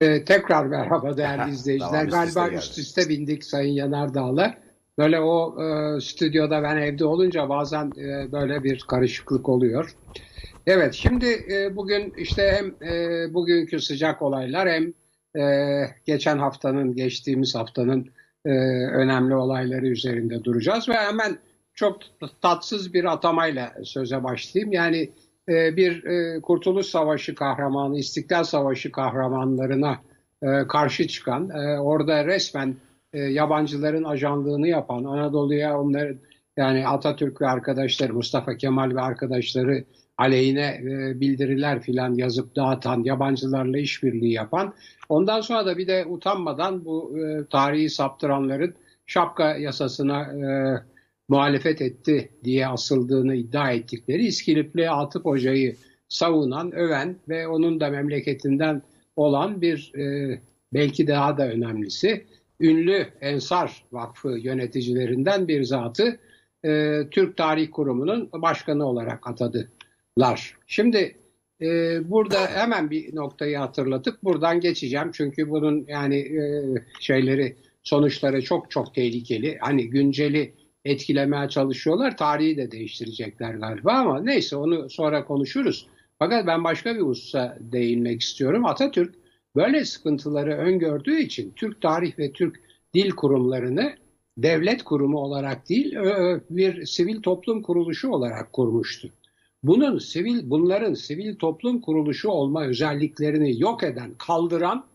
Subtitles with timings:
[0.00, 2.10] Ee, tekrar merhaba değerli izleyiciler.
[2.10, 4.54] Tamam, üst Galiba üste üst üste bindik Sayın Yanardağ'la.
[4.98, 9.96] Böyle o e, stüdyoda ben evde olunca bazen e, böyle bir karışıklık oluyor.
[10.66, 14.92] Evet şimdi e, bugün işte hem e, bugünkü sıcak olaylar hem
[15.42, 18.10] e, geçen haftanın geçtiğimiz haftanın
[18.44, 18.50] e,
[18.86, 21.38] önemli olayları üzerinde duracağız ve hemen
[21.74, 21.96] çok
[22.42, 24.72] tatsız bir atamayla söze başlayayım.
[24.72, 25.10] Yani
[25.48, 29.98] bir e, Kurtuluş Savaşı kahramanı, İstiklal Savaşı kahramanlarına
[30.42, 31.50] e, karşı çıkan,
[31.80, 32.76] orada resmen
[33.14, 36.16] yabancıların ajanlığını yapan, Anadolu'ya onların
[36.56, 39.84] yani Atatürk ve arkadaşları, Mustafa Kemal ve arkadaşları
[40.18, 40.80] aleyhine
[41.20, 44.74] bildiriler filan yazıp dağıtan, yabancılarla işbirliği yapan,
[45.08, 47.16] ondan sonra da bir de utanmadan bu
[47.50, 48.74] tarihi saptıranların
[49.06, 50.30] şapka yasasına
[51.30, 55.76] muhalefet etti diye asıldığını iddia ettikleri İskilipli Atıp Hoca'yı
[56.08, 58.82] savunan, öven ve onun da memleketinden
[59.16, 60.38] olan bir e,
[60.72, 62.24] belki daha da önemlisi
[62.60, 66.18] ünlü Ensar Vakfı yöneticilerinden bir zatı
[66.64, 70.56] e, Türk Tarih Kurumu'nun başkanı olarak atadılar.
[70.66, 71.16] Şimdi
[71.62, 71.66] e,
[72.10, 75.10] burada hemen bir noktayı hatırlatıp buradan geçeceğim.
[75.12, 76.64] Çünkü bunun yani e,
[77.00, 79.58] şeyleri sonuçları çok çok tehlikeli.
[79.60, 80.52] Hani günceli
[80.84, 82.16] etkilemeye çalışıyorlar.
[82.16, 85.86] Tarihi de değiştirecekler galiba ama neyse onu sonra konuşuruz.
[86.18, 88.66] Fakat ben başka bir hususa değinmek istiyorum.
[88.66, 89.14] Atatürk
[89.56, 92.60] böyle sıkıntıları öngördüğü için Türk Tarih ve Türk
[92.94, 93.94] Dil Kurumlarını
[94.38, 95.94] devlet kurumu olarak değil
[96.50, 99.10] bir sivil toplum kuruluşu olarak kurmuştu.
[99.62, 104.86] Bunun sivil bunların sivil toplum kuruluşu olma özelliklerini yok eden, kaldıran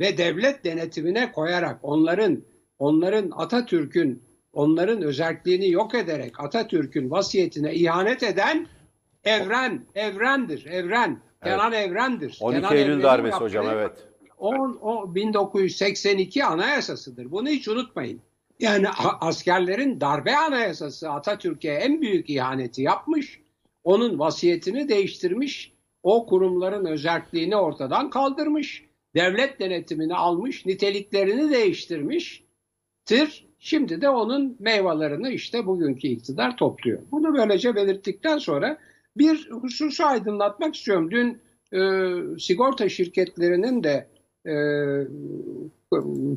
[0.00, 2.42] ve devlet denetimine koyarak onların
[2.78, 4.22] onların Atatürk'ün
[4.52, 8.66] onların özelliğini yok ederek Atatürk'ün vasiyetine ihanet eden
[9.24, 11.20] evren, evrendir, evren.
[11.42, 11.52] Evet.
[11.52, 12.38] Kenan Evren'dir.
[12.40, 13.92] 12 Kenan Eylül darbesi hocam evet.
[14.38, 17.30] 10, o 1982 anayasasıdır.
[17.30, 18.20] Bunu hiç unutmayın.
[18.58, 18.88] Yani
[19.20, 23.40] askerlerin darbe anayasası Atatürk'e en büyük ihaneti yapmış.
[23.84, 25.72] Onun vasiyetini değiştirmiş.
[26.02, 28.84] O kurumların özelliğini ortadan kaldırmış.
[29.14, 36.98] Devlet denetimini almış, niteliklerini değiştirmiştir Şimdi de onun meyvelerini işte bugünkü iktidar topluyor.
[37.12, 38.78] Bunu böylece belirttikten sonra
[39.16, 41.10] bir hususu aydınlatmak istiyorum.
[41.10, 41.38] Dün
[41.72, 41.80] e,
[42.38, 44.06] sigorta şirketlerinin de
[44.46, 44.54] e,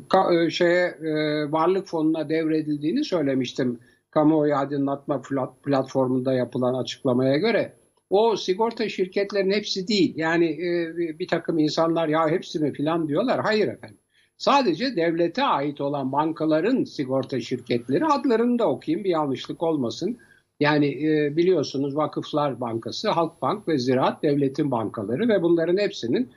[0.08, 1.12] ka, e, şeye e,
[1.52, 3.78] varlık fonuna devredildiğini söylemiştim.
[4.10, 5.22] Kamuoyu aydınlatma
[5.64, 7.72] platformunda yapılan açıklamaya göre.
[8.10, 10.14] O sigorta şirketlerin hepsi değil.
[10.16, 13.40] Yani e, bir takım insanlar ya hepsi mi filan diyorlar.
[13.40, 13.98] Hayır efendim.
[14.38, 20.18] Sadece devlete ait olan bankaların sigorta şirketleri adlarını da okuyayım bir yanlışlık olmasın.
[20.60, 26.30] Yani e, biliyorsunuz Vakıflar Bankası, Halkbank ve Ziraat devletin bankaları ve bunların hepsinin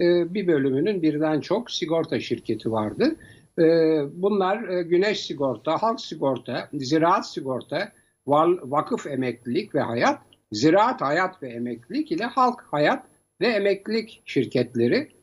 [0.00, 3.16] e, bir bölümünün birden çok sigorta şirketi vardı.
[3.58, 3.64] E,
[4.12, 7.92] bunlar e, Güneş Sigorta, Halk Sigorta, Ziraat Sigorta,
[8.26, 10.18] Vakıf Emeklilik ve Hayat,
[10.52, 13.04] Ziraat Hayat ve Emeklilik ile Halk Hayat
[13.40, 15.17] ve Emeklilik şirketleri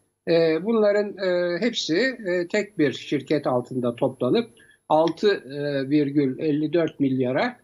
[0.63, 4.49] bunların e, hepsi e, tek bir şirket altında toplanıp
[4.89, 7.57] 6,54 e, milyara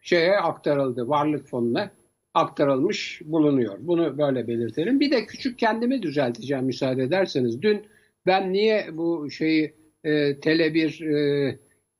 [0.00, 1.90] şeye aktarıldı, varlık fonuna
[2.34, 3.76] aktarılmış bulunuyor.
[3.80, 5.00] Bunu böyle belirtelim.
[5.00, 7.62] Bir de küçük kendimi düzelteceğim müsaade ederseniz.
[7.62, 7.82] Dün
[8.26, 9.74] ben niye bu şeyi
[10.04, 11.58] e, Tele1 e,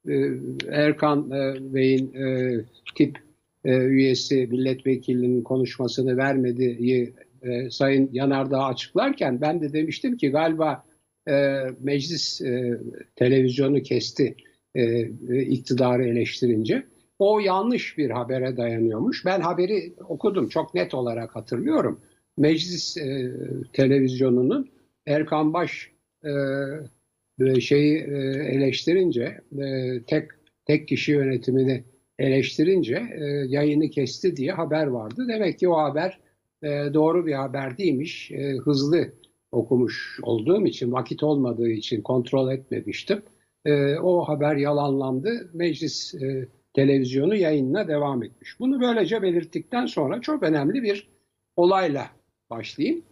[0.08, 0.32] e,
[0.70, 2.54] Erkan e, Bey'in e,
[2.94, 3.18] tip
[3.64, 7.14] e, üyesi milletvekilinin konuşmasını vermediği
[7.46, 10.84] e, Sayın Yanardağ açıklarken ben de demiştim ki galiba
[11.28, 12.80] e, meclis e,
[13.16, 14.36] televizyonu kesti
[14.74, 16.86] e, e, iktidarı eleştirince.
[17.18, 19.24] O yanlış bir habere dayanıyormuş.
[19.24, 22.00] Ben haberi okudum çok net olarak hatırlıyorum.
[22.38, 23.32] Meclis e,
[23.72, 24.70] televizyonunun
[25.06, 25.90] Erkan Baş
[26.24, 28.16] e, şeyi e,
[28.54, 30.30] eleştirince e, tek
[30.66, 31.84] tek kişi yönetimini
[32.18, 35.26] eleştirince e, yayını kesti diye haber vardı.
[35.28, 36.18] Demek ki o haber
[36.62, 38.30] e, doğru bir haber değilmiş.
[38.30, 39.12] E, hızlı
[39.52, 43.22] okumuş olduğum için, vakit olmadığı için kontrol etmemiştim.
[43.64, 45.50] E, o haber yalanlandı.
[45.54, 48.60] Meclis e, televizyonu yayınına devam etmiş.
[48.60, 51.08] Bunu böylece belirttikten sonra çok önemli bir
[51.56, 52.06] olayla
[52.50, 53.02] başlayayım.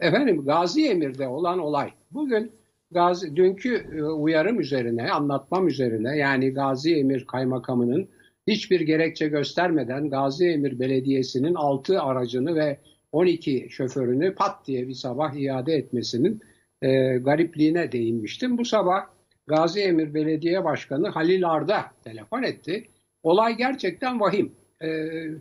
[0.00, 1.90] Efendim Gazi Emir'de olan olay.
[2.10, 2.52] Bugün
[2.90, 8.08] Gazi, dünkü e, uyarım üzerine, anlatmam üzerine yani Gazi Emir Kaymakamı'nın
[8.48, 12.78] hiçbir gerekçe göstermeden Gazi Emir Belediyesi'nin 6 aracını ve
[13.12, 16.40] 12 şoförünü pat diye bir sabah iade etmesinin
[16.82, 18.58] e, garipliğine değinmiştim.
[18.58, 19.00] Bu sabah
[19.46, 22.88] Gazi Emir Belediye Başkanı Halil Arda telefon etti.
[23.22, 24.52] Olay gerçekten vahim.
[24.82, 24.88] E,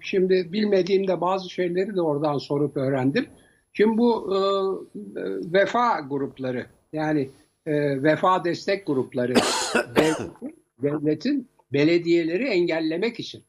[0.02, 3.26] şimdi bilmediğimde bazı şeyleri de oradan sorup öğrendim.
[3.74, 4.40] Şimdi bu e,
[5.54, 7.30] vefa grupları yani
[7.66, 9.34] e, vefa destek grupları
[10.82, 13.44] devletin belediyeleri engellemek için,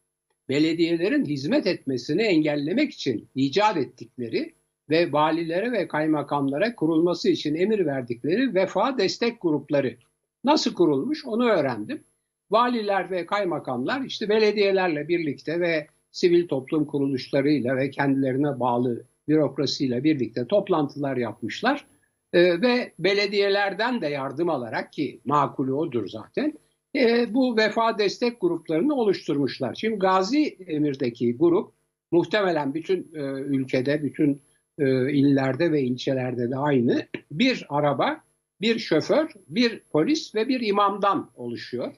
[0.49, 4.55] belediyelerin hizmet etmesini engellemek için icat ettikleri
[4.91, 9.97] ve valilere ve kaymakamlara kurulması için emir verdikleri vefa destek grupları.
[10.45, 12.05] Nasıl kurulmuş onu öğrendim.
[12.51, 20.47] Valiler ve kaymakamlar işte belediyelerle birlikte ve sivil toplum kuruluşlarıyla ve kendilerine bağlı bürokrasiyle birlikte
[20.47, 21.87] toplantılar yapmışlar.
[22.33, 26.53] E, ve belediyelerden de yardım alarak ki makulü odur zaten
[26.99, 29.75] e, bu vefa destek gruplarını oluşturmuşlar.
[29.75, 31.73] Şimdi Gazi Emir'deki grup
[32.11, 34.43] muhtemelen bütün e, ülkede, bütün
[34.79, 37.07] e, illerde ve ilçelerde de aynı.
[37.31, 38.21] Bir araba,
[38.61, 41.95] bir şoför, bir polis ve bir imamdan oluşuyor.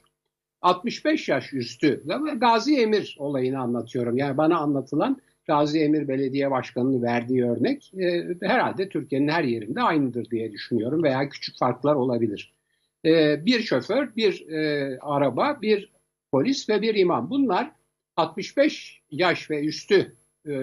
[0.61, 2.03] 65 yaş üstü.
[2.37, 4.17] Gazi Emir olayını anlatıyorum.
[4.17, 10.29] Yani bana anlatılan Gazi Emir Belediye Başkanı'nın verdiği örnek e, herhalde Türkiye'nin her yerinde aynıdır
[10.29, 12.53] diye düşünüyorum veya küçük farklar olabilir.
[13.05, 15.91] E, bir şoför, bir e, araba, bir
[16.31, 17.29] polis ve bir imam.
[17.29, 17.71] Bunlar
[18.17, 20.15] 65 yaş ve üstü
[20.45, 20.53] e,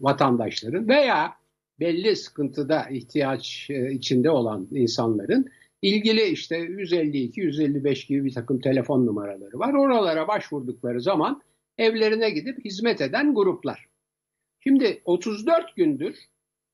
[0.00, 1.32] vatandaşların veya
[1.80, 5.50] belli sıkıntıda ihtiyaç e, içinde olan insanların
[5.82, 9.74] ilgili işte 152, 155 gibi bir takım telefon numaraları var.
[9.74, 11.42] Oralara başvurdukları zaman
[11.78, 13.86] evlerine gidip hizmet eden gruplar.
[14.60, 16.16] Şimdi 34 gündür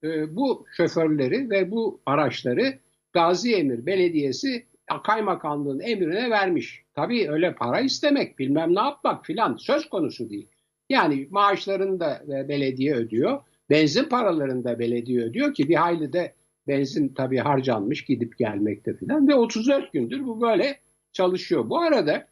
[0.04, 2.78] e, bu şoförleri ve bu araçları
[3.12, 4.66] Gazi Emir Belediyesi
[5.04, 6.84] kaymakamlığın emrine vermiş.
[6.94, 10.48] Tabii öyle para istemek bilmem ne yapmak filan söz konusu değil.
[10.90, 13.40] Yani maaşlarını da belediye ödüyor.
[13.70, 16.34] Benzin paralarını da belediye ödüyor ki bir hayli de
[16.68, 20.80] benzin tabii harcanmış gidip gelmekte filan ve 34 gündür bu böyle
[21.12, 21.70] çalışıyor.
[21.70, 22.28] Bu arada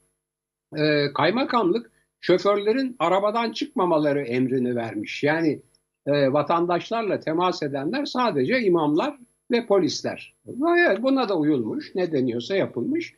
[0.76, 5.22] e, kaymakamlık şoförlerin arabadan çıkmamaları emrini vermiş.
[5.22, 5.62] Yani
[6.06, 9.18] e, vatandaşlarla temas edenler sadece imamlar
[9.50, 10.34] ve polisler.
[10.78, 11.94] Evet, buna da uyulmuş.
[11.94, 13.14] Ne deniyorsa yapılmış.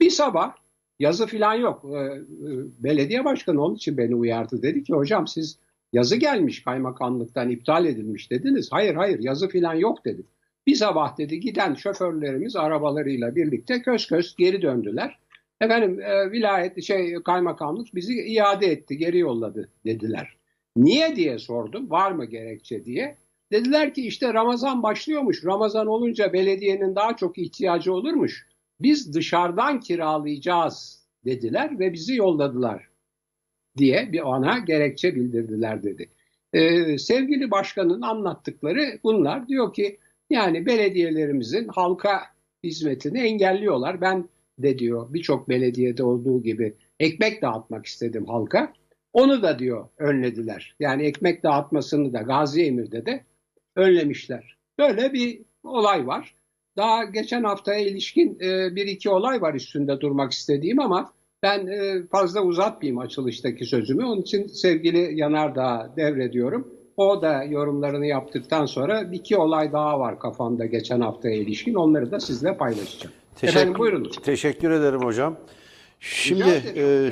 [0.00, 0.54] Bir sabah
[0.98, 1.84] yazı falan yok.
[1.84, 2.22] E, e,
[2.78, 4.62] belediye başkanı onun için beni uyardı.
[4.62, 5.58] Dedi ki hocam siz
[5.92, 8.68] yazı gelmiş kaymakamlıktan iptal edilmiş dediniz.
[8.72, 10.22] Hayır hayır yazı falan yok dedi.
[10.66, 15.18] Bir sabah dedi giden şoförlerimiz arabalarıyla birlikte köz köz geri döndüler.
[15.60, 20.36] Efendim e, vilayet şey kaymakamlık bizi iade etti, geri yolladı dediler.
[20.76, 21.90] Niye diye sordum.
[21.90, 23.16] Var mı gerekçe diye.
[23.52, 25.44] Dediler ki işte Ramazan başlıyormuş.
[25.44, 28.46] Ramazan olunca belediyenin daha çok ihtiyacı olurmuş.
[28.80, 32.88] Biz dışarıdan kiralayacağız dediler ve bizi yolladılar
[33.76, 36.08] diye bir ana gerekçe bildirdiler dedi.
[36.52, 39.48] Ee, sevgili başkanın anlattıkları bunlar.
[39.48, 39.98] Diyor ki
[40.30, 42.20] yani belediyelerimizin halka
[42.64, 44.00] hizmetini engelliyorlar.
[44.00, 48.72] Ben de diyor birçok belediyede olduğu gibi ekmek dağıtmak istedim halka.
[49.12, 50.76] Onu da diyor önlediler.
[50.80, 53.24] Yani ekmek dağıtmasını da Gazi Emir'de de
[53.76, 54.56] önlemişler.
[54.78, 56.34] Böyle bir olay var.
[56.76, 61.12] Daha geçen haftaya ilişkin e, bir iki olay var üstünde durmak istediğim ama
[61.42, 64.04] ben e, fazla uzatmayayım açılıştaki sözümü.
[64.04, 66.68] Onun için sevgili Yanardağ'a devrediyorum.
[66.96, 71.74] O da yorumlarını yaptıktan sonra bir iki olay daha var kafamda geçen haftaya ilişkin.
[71.74, 73.14] Onları da sizle paylaşacağım.
[73.34, 74.10] Teşekkür, Efendim buyurun.
[74.22, 75.36] Teşekkür ederim hocam.
[76.00, 77.10] Şimdi e,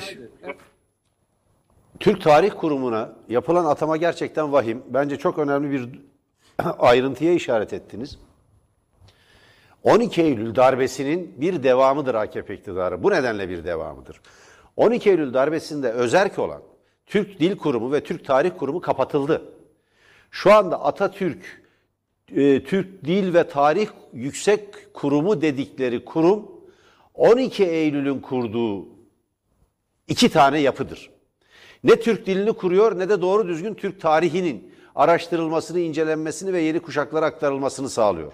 [2.00, 4.82] Türk Tarih Kurumu'na yapılan atama gerçekten vahim.
[4.88, 5.88] Bence çok önemli bir
[6.78, 8.18] ayrıntıya işaret ettiniz.
[9.82, 13.02] 12 Eylül darbesinin bir devamıdır AKP iktidarı.
[13.02, 14.20] Bu nedenle bir devamıdır.
[14.76, 16.62] 12 Eylül darbesinde özerk olan
[17.06, 19.42] Türk Dil Kurumu ve Türk Tarih Kurumu kapatıldı.
[20.30, 21.62] Şu anda Atatürk
[22.36, 26.50] e, Türk Dil ve Tarih Yüksek Kurumu dedikleri kurum
[27.14, 28.88] 12 Eylül'ün kurduğu
[30.08, 31.10] iki tane yapıdır.
[31.84, 37.26] Ne Türk dilini kuruyor ne de doğru düzgün Türk tarihinin araştırılmasını, incelenmesini ve yeni kuşaklara
[37.26, 38.32] aktarılmasını sağlıyor.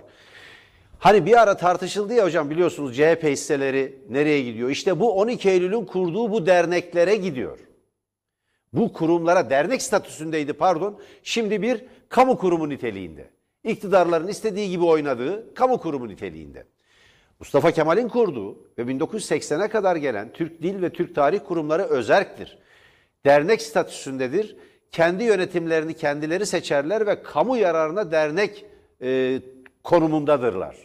[0.99, 4.71] Hani bir ara tartışıldı ya hocam biliyorsunuz CHP hisseleri nereye gidiyor?
[4.71, 7.59] İşte bu 12 Eylül'ün kurduğu bu derneklere gidiyor.
[8.73, 11.01] Bu kurumlara dernek statüsündeydi pardon.
[11.23, 13.31] Şimdi bir kamu kurumu niteliğinde.
[13.65, 16.67] İktidarların istediği gibi oynadığı kamu kurumu niteliğinde.
[17.41, 22.59] Mustafa Kemal'in kurduğu ve 1980'e kadar gelen Türk Dil ve Türk Tarih Kurumları özerktir.
[23.25, 24.57] Dernek statüsündedir.
[24.95, 28.65] Kendi yönetimlerini kendileri seçerler ve kamu yararına dernek
[29.03, 29.41] e,
[29.83, 30.77] konumundadırlar.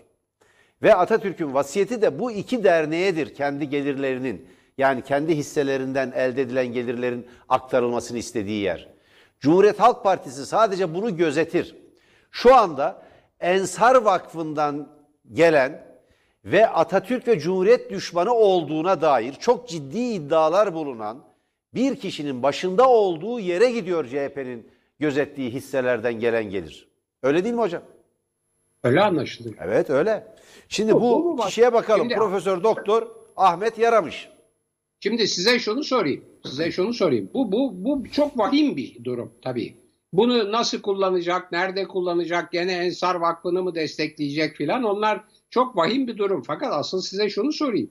[0.83, 4.47] Ve Atatürk'ün vasiyeti de bu iki derneğedir kendi gelirlerinin
[4.77, 8.89] yani kendi hisselerinden elde edilen gelirlerin aktarılmasını istediği yer.
[9.39, 11.75] Cumhuriyet Halk Partisi sadece bunu gözetir.
[12.31, 13.01] Şu anda
[13.39, 14.87] Ensar Vakfı'ndan
[15.33, 15.85] gelen
[16.45, 21.28] ve Atatürk ve Cumhuriyet düşmanı olduğuna dair çok ciddi iddialar bulunan
[21.73, 24.67] bir kişinin başında olduğu yere gidiyor CHP'nin
[24.99, 26.87] gözettiği hisselerden gelen gelir.
[27.23, 27.83] Öyle değil mi hocam?
[28.83, 29.55] Öyle anlaşılıyor.
[29.61, 30.27] Evet öyle.
[30.69, 32.01] Şimdi bu, bu, bu kişiye bakalım.
[32.01, 33.07] Şimdi, Profesör Doktor
[33.37, 34.29] Ahmet Yaramış.
[34.99, 36.25] Şimdi size şunu sorayım.
[36.45, 37.29] Size şunu sorayım.
[37.33, 39.75] Bu bu bu çok vahim bir durum tabii.
[40.13, 46.17] Bunu nasıl kullanacak, nerede kullanacak, gene Ensar Vakfı'nı mı destekleyecek filan onlar çok vahim bir
[46.17, 46.41] durum.
[46.41, 47.89] Fakat asıl size şunu sorayım.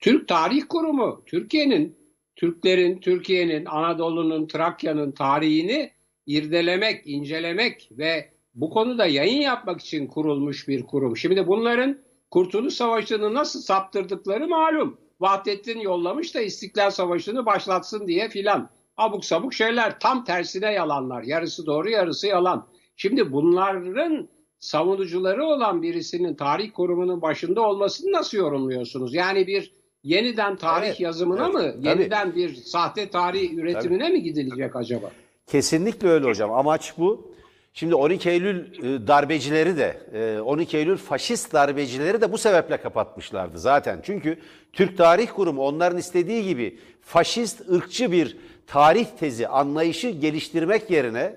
[0.00, 1.96] Türk Tarih Kurumu, Türkiye'nin,
[2.36, 5.90] Türklerin, Türkiye'nin, Anadolu'nun, Trakya'nın tarihini
[6.26, 11.16] irdelemek, incelemek ve bu konuda yayın yapmak için kurulmuş bir kurum.
[11.16, 11.98] Şimdi bunların
[12.30, 14.98] Kurtuluş Savaşı'nı nasıl saptırdıkları malum.
[15.20, 18.70] Vahdettin yollamış da İstiklal Savaşı'nı başlatsın diye filan.
[18.96, 21.22] Abuk sabuk şeyler tam tersine yalanlar.
[21.22, 22.68] Yarısı doğru yarısı yalan.
[22.96, 24.28] Şimdi bunların
[24.58, 29.14] savunucuları olan birisinin tarih kurumunun başında olmasını nasıl yorumluyorsunuz?
[29.14, 29.72] Yani bir
[30.06, 31.88] yeniden tarih evet, yazımına evet, mı, tabii.
[31.88, 34.12] yeniden bir sahte tarih üretimine tabii.
[34.12, 35.10] mi gidilecek acaba?
[35.46, 36.52] Kesinlikle öyle hocam.
[36.52, 37.36] Amaç bu.
[37.72, 43.58] Şimdi 12 Eylül e, darbecileri de, 12 e, Eylül faşist darbecileri de bu sebeple kapatmışlardı
[43.58, 44.00] zaten.
[44.02, 44.38] Çünkü
[44.72, 48.36] Türk Tarih Kurumu onların istediği gibi faşist, ırkçı bir
[48.66, 51.36] tarih tezi, anlayışı geliştirmek yerine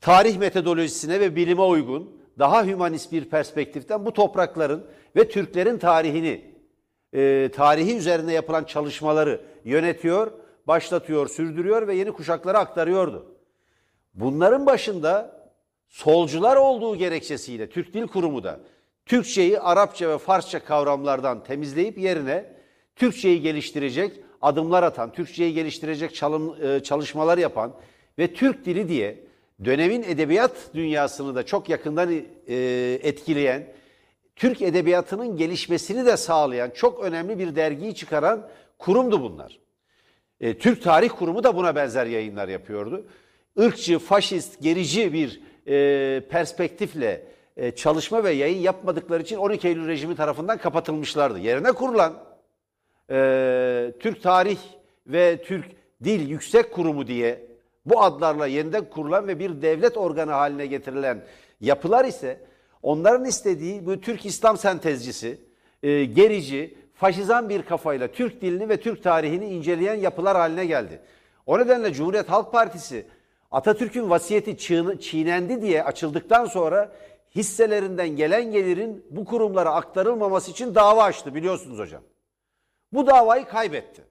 [0.00, 6.55] tarih metodolojisine ve bilime uygun, daha hümanist bir perspektiften bu toprakların ve Türklerin tarihini,
[7.16, 10.32] e, tarihi üzerine yapılan çalışmaları yönetiyor,
[10.66, 13.26] başlatıyor, sürdürüyor ve yeni kuşaklara aktarıyordu.
[14.14, 15.40] Bunların başında
[15.88, 18.60] solcular olduğu gerekçesiyle Türk Dil Kurumu da
[19.06, 22.44] Türkçeyi Arapça ve Farsça kavramlardan temizleyip yerine
[22.96, 27.72] Türkçeyi geliştirecek adımlar atan, Türkçeyi geliştirecek çalım, e, çalışmalar yapan
[28.18, 29.24] ve Türk dili diye
[29.64, 32.12] dönemin edebiyat dünyasını da çok yakından
[32.48, 32.54] e,
[33.02, 33.66] etkileyen,
[34.36, 39.58] Türk edebiyatının gelişmesini de sağlayan çok önemli bir dergiyi çıkaran kurumdu bunlar.
[40.40, 43.06] E, Türk Tarih Kurumu da buna benzer yayınlar yapıyordu.
[43.56, 47.26] Irkçı, faşist, gerici bir e, perspektifle
[47.56, 51.38] e, çalışma ve yayın yapmadıkları için 12 Eylül rejimi tarafından kapatılmışlardı.
[51.38, 52.14] Yerine kurulan
[53.10, 54.58] e, Türk Tarih
[55.06, 55.66] ve Türk
[56.04, 57.46] Dil Yüksek Kurumu diye
[57.86, 61.24] bu adlarla yeniden kurulan ve bir devlet organı haline getirilen
[61.60, 62.45] yapılar ise
[62.82, 65.40] onların istediği bu Türk İslam sentezcisi,
[65.82, 71.00] e, gerici, faşizan bir kafayla Türk dilini ve Türk tarihini inceleyen yapılar haline geldi.
[71.46, 73.06] O nedenle Cumhuriyet Halk Partisi
[73.50, 74.58] Atatürk'ün vasiyeti
[75.00, 76.92] çiğnendi diye açıldıktan sonra
[77.34, 82.02] hisselerinden gelen gelirin bu kurumlara aktarılmaması için dava açtı biliyorsunuz hocam.
[82.92, 84.04] Bu davayı kaybetti.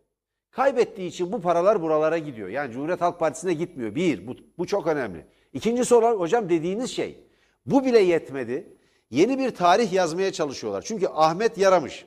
[0.51, 2.50] Kaybettiği için bu paralar buralara gidiyor.
[2.50, 3.95] Yani Cumhuriyet Halk Partisi'ne gitmiyor.
[3.95, 5.25] Bir, bu, bu çok önemli.
[5.53, 7.19] İkincisi olarak hocam dediğiniz şey,
[7.65, 8.75] bu bile yetmedi.
[9.10, 10.81] Yeni bir tarih yazmaya çalışıyorlar.
[10.81, 12.05] Çünkü Ahmet Yaramış,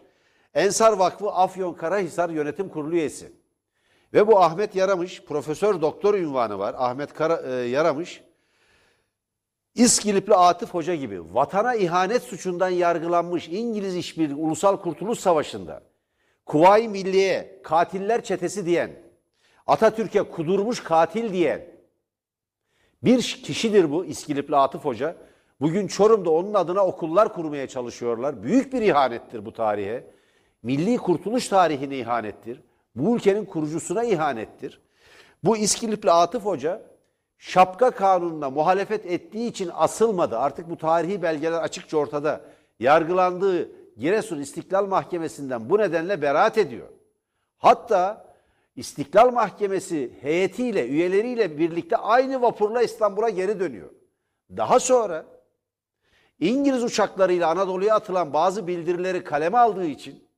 [0.55, 3.33] Ensar Vakfı Afyon Karahisar Yönetim Kurulu üyesi.
[4.15, 6.75] Ve bu Ahmet Yaramış, profesör doktor ünvanı var.
[6.79, 8.23] Ahmet Kara, e, Yaramış,
[9.75, 15.83] İskilipli Atıf Hoca gibi vatana ihanet suçundan yargılanmış İngiliz İşbirliği Ulusal Kurtuluş Savaşı'nda
[16.47, 18.91] Kuvayi Milliye katiller çetesi diyen,
[19.67, 21.67] Atatürk'e kudurmuş katil diyen
[23.03, 25.28] bir kişidir bu İskilipli Atıf Hoca.
[25.61, 28.43] Bugün Çorum'da onun adına okullar kurmaya çalışıyorlar.
[28.43, 30.11] Büyük bir ihanettir bu tarihe.
[30.63, 32.63] Milli kurtuluş tarihine ihanettir.
[32.95, 34.81] Bu ülkenin kurucusuna ihanettir.
[35.45, 36.83] Bu İskilipli Atıf Hoca
[37.39, 40.39] şapka kanununa muhalefet ettiği için asılmadı.
[40.39, 42.41] Artık bu tarihi belgeler açıkça ortada.
[42.81, 46.89] Yargılandığı Giresun İstiklal Mahkemesi'nden bu nedenle beraat ediyor.
[47.59, 48.29] Hatta
[48.77, 53.91] İstiklal Mahkemesi heyetiyle, üyeleriyle birlikte aynı vapurla İstanbul'a geri dönüyor.
[54.57, 55.25] Daha sonra
[56.41, 60.29] İngiliz uçaklarıyla Anadolu'ya atılan bazı bildirileri kaleme aldığı için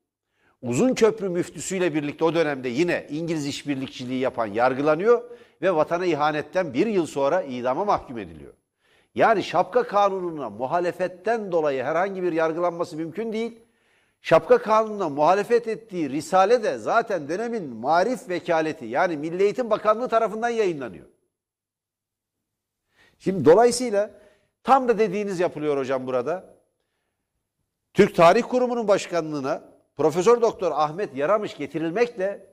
[0.62, 5.22] Uzun Köprü müftüsüyle birlikte o dönemde yine İngiliz işbirlikçiliği yapan yargılanıyor
[5.62, 8.52] ve vatana ihanetten bir yıl sonra idama mahkum ediliyor.
[9.14, 13.58] Yani şapka kanununa muhalefetten dolayı herhangi bir yargılanması mümkün değil.
[14.22, 20.48] Şapka kanununa muhalefet ettiği risale de zaten dönemin marif vekaleti yani Milli Eğitim Bakanlığı tarafından
[20.48, 21.06] yayınlanıyor.
[23.18, 24.10] Şimdi dolayısıyla
[24.62, 26.54] tam da dediğiniz yapılıyor hocam burada.
[27.94, 29.62] Türk Tarih Kurumu'nun başkanlığına
[29.96, 32.46] Profesör Doktor Ahmet Yaramış getirilmekle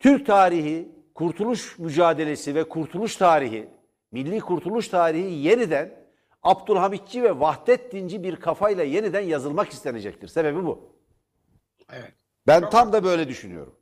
[0.00, 3.68] Türk tarihi, kurtuluş mücadelesi ve kurtuluş tarihi,
[4.12, 6.00] milli kurtuluş tarihi yeniden
[6.42, 10.28] Abdülhamitçi ve Vahdettinci bir kafayla yeniden yazılmak istenecektir.
[10.28, 10.92] Sebebi bu.
[11.92, 12.14] Evet.
[12.46, 13.76] Ben Çok tam da böyle düşünüyorum.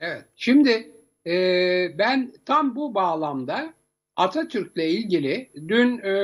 [0.00, 0.24] Evet.
[0.34, 0.92] Şimdi
[1.26, 1.34] e,
[1.98, 3.74] ben tam bu bağlamda
[4.16, 6.14] Atatürk'le ilgili dün e,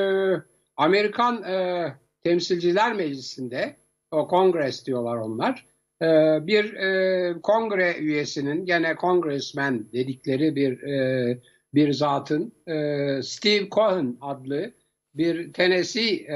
[0.76, 1.86] Amerikan e,
[2.22, 3.76] Temsilciler Meclisi'nde
[4.10, 5.66] o kongres diyorlar onlar.
[6.02, 6.06] Ee,
[6.46, 11.38] bir e, kongre üyesinin gene congressman dedikleri bir e,
[11.74, 12.74] bir zatın e,
[13.22, 14.72] Steve Cohen adlı
[15.14, 16.26] bir Tennessee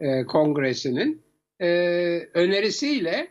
[0.00, 1.22] e, Kongresi'nin
[1.60, 1.68] e,
[2.34, 3.28] önerisiyle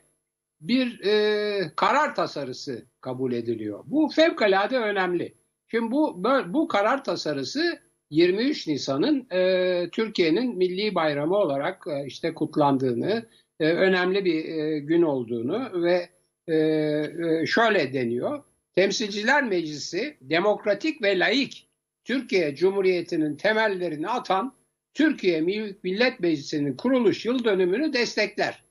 [0.61, 3.83] bir e, karar tasarısı kabul ediliyor.
[3.85, 5.33] Bu fevkalade önemli.
[5.73, 13.25] Şimdi bu bu karar tasarısı 23 Nisan'ın e, Türkiye'nin milli bayramı olarak e, işte kutlandığını,
[13.59, 16.09] e, önemli bir e, gün olduğunu ve
[16.47, 18.43] e, e, şöyle deniyor.
[18.75, 21.69] Temsilciler Meclisi demokratik ve laik
[22.05, 24.53] Türkiye Cumhuriyeti'nin temellerini atan
[24.93, 25.41] Türkiye
[25.83, 28.63] Millet Meclisi'nin kuruluş yıl dönümünü destekler.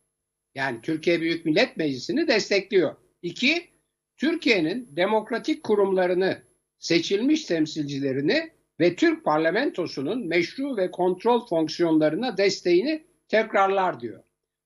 [0.54, 2.97] Yani Türkiye Büyük Millet Meclisi'ni destekliyor.
[3.23, 3.68] İki,
[4.16, 6.42] Türkiye'nin demokratik kurumlarını,
[6.83, 14.23] seçilmiş temsilcilerini ve Türk parlamentosunun meşru ve kontrol fonksiyonlarına desteğini tekrarlar diyor.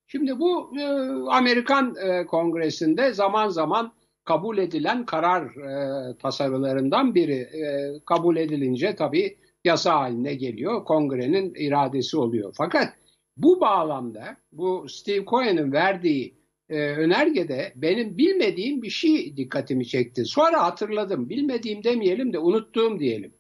[0.07, 0.85] Şimdi bu e,
[1.31, 3.93] Amerikan e, Kongresi'nde zaman zaman
[4.25, 7.39] kabul edilen karar e, tasarılarından biri.
[7.39, 10.85] E, kabul edilince tabii yasa haline geliyor.
[10.85, 12.55] Kongrenin iradesi oluyor.
[12.57, 12.95] Fakat
[13.37, 16.35] bu bağlamda bu Steve Cohen'in verdiği
[16.69, 20.25] e, önergede benim bilmediğim bir şey dikkatimi çekti.
[20.25, 21.29] Sonra hatırladım.
[21.29, 23.35] Bilmediğim demeyelim de unuttuğum diyelim.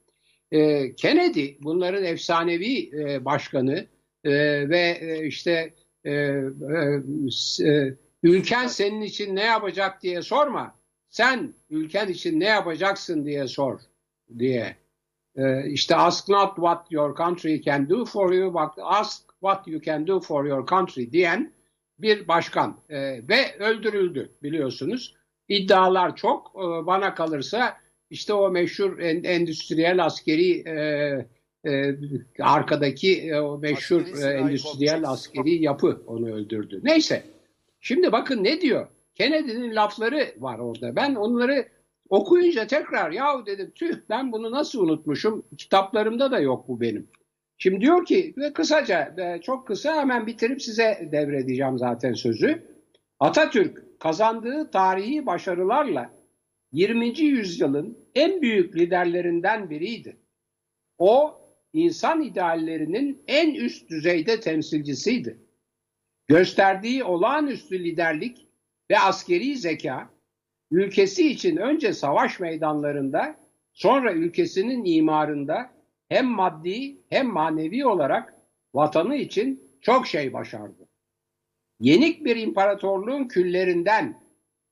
[0.52, 3.86] E, Kennedy bunların efsanevi e, başkanı
[4.24, 4.32] e,
[4.68, 6.42] ve e, işte e, e,
[7.64, 10.74] e, ülken senin için ne yapacak diye sorma.
[11.08, 13.80] Sen ülken için ne yapacaksın diye sor
[14.38, 14.76] diye.
[15.36, 19.82] E, işte ask not what your country can do for you, but ask what you
[19.82, 21.55] can do for your country diyen
[21.98, 22.98] bir başkan e,
[23.28, 25.14] ve öldürüldü biliyorsunuz.
[25.48, 26.52] İddialar çok.
[26.54, 27.76] E, bana kalırsa
[28.10, 30.76] işte o meşhur endüstriyel askeri e,
[31.70, 31.96] e,
[32.40, 36.80] arkadaki e, o meşhur e, endüstriyel askeri yapı onu öldürdü.
[36.82, 37.22] Neyse.
[37.80, 38.86] Şimdi bakın ne diyor?
[39.14, 40.96] Kennedy'nin lafları var orada.
[40.96, 41.68] Ben onları
[42.08, 45.46] okuyunca tekrar yahu dedim tüh ben bunu nasıl unutmuşum?
[45.58, 47.08] Kitaplarımda da yok bu benim.
[47.58, 52.76] Şimdi diyor ki ve kısaca e, çok kısa hemen bitirip size devredeceğim zaten sözü.
[53.20, 56.10] Atatürk kazandığı tarihi başarılarla
[56.72, 57.20] 20.
[57.20, 60.16] yüzyılın en büyük liderlerinden biriydi.
[60.98, 61.40] O
[61.72, 65.38] insan ideallerinin en üst düzeyde temsilcisiydi.
[66.28, 68.48] Gösterdiği olağanüstü liderlik
[68.90, 70.10] ve askeri zeka
[70.70, 73.36] ülkesi için önce savaş meydanlarında
[73.72, 75.75] sonra ülkesinin imarında
[76.08, 78.34] hem maddi hem manevi olarak
[78.74, 80.88] vatanı için çok şey başardı.
[81.80, 84.22] Yenik bir imparatorluğun küllerinden,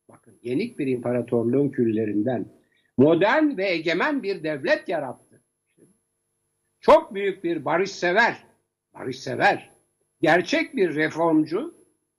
[0.08, 2.52] bakın yenik bir imparatorluğun küllerinden
[2.96, 5.42] modern ve egemen bir devlet yarattı.
[6.80, 8.46] Çok büyük bir barışsever,
[8.94, 9.70] barışsever,
[10.20, 11.74] gerçek bir reformcu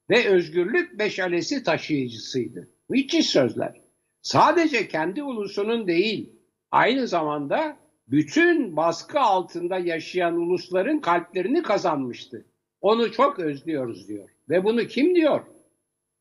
[0.10, 2.70] ve özgürlük meşalesi taşıyıcısıydı.
[2.90, 3.82] Müthiş sözler.
[4.22, 6.36] Sadece kendi ulusunun değil,
[6.72, 12.46] aynı zamanda bütün baskı altında yaşayan ulusların kalplerini kazanmıştı.
[12.82, 14.30] Onu çok özlüyoruz diyor.
[14.50, 15.42] Ve bunu kim diyor?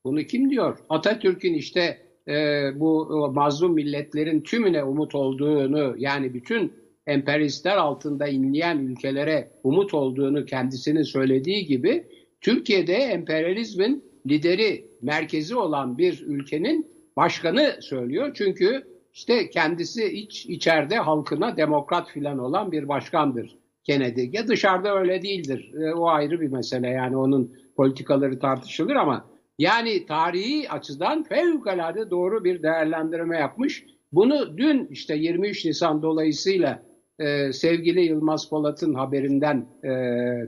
[0.04, 0.78] Bunu kim diyor?
[0.88, 6.72] Atatürk'ün işte e, bu mazlum milletlerin tümüne umut olduğunu yani bütün
[7.06, 12.06] emperyalistler altında inleyen ülkelere umut olduğunu kendisinin söylediği gibi
[12.40, 18.30] Türkiye'de emperyalizmin lideri, merkezi olan bir ülkenin başkanı söylüyor.
[18.34, 24.28] Çünkü işte kendisi iç içeride halkına demokrat filan olan bir başkandır Kennedy.
[24.32, 25.74] Ya dışarıda öyle değildir.
[25.74, 29.26] E, o ayrı bir mesele yani onun politikaları tartışılır ama
[29.58, 33.84] yani tarihi açıdan fevkalade doğru bir değerlendirme yapmış.
[34.12, 36.82] Bunu dün işte 23 Nisan dolayısıyla
[37.18, 39.90] e, sevgili Yılmaz Polat'ın haberinden e,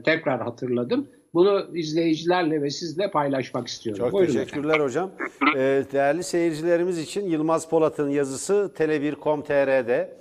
[0.03, 1.07] tekrar hatırladım.
[1.33, 4.05] Bunu izleyicilerle ve sizle paylaşmak istiyorum.
[4.05, 4.85] Çok Buyurun teşekkürler efendim.
[4.85, 5.11] hocam.
[5.55, 10.17] Ee, değerli seyircilerimiz için Yılmaz Polat'ın yazısı tele1.com.tr'de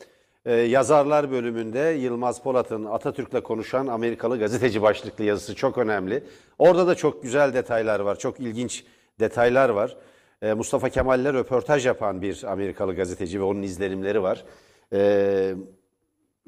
[0.46, 6.24] e, yazarlar bölümünde Yılmaz Polat'ın Atatürk'le konuşan Amerikalı gazeteci başlıklı yazısı çok önemli.
[6.58, 8.84] Orada da çok güzel detaylar var, çok ilginç
[9.20, 9.96] detaylar var.
[10.42, 14.44] E, Mustafa Kemal'le röportaj yapan bir Amerikalı gazeteci ve onun izlenimleri var.
[14.92, 15.54] E,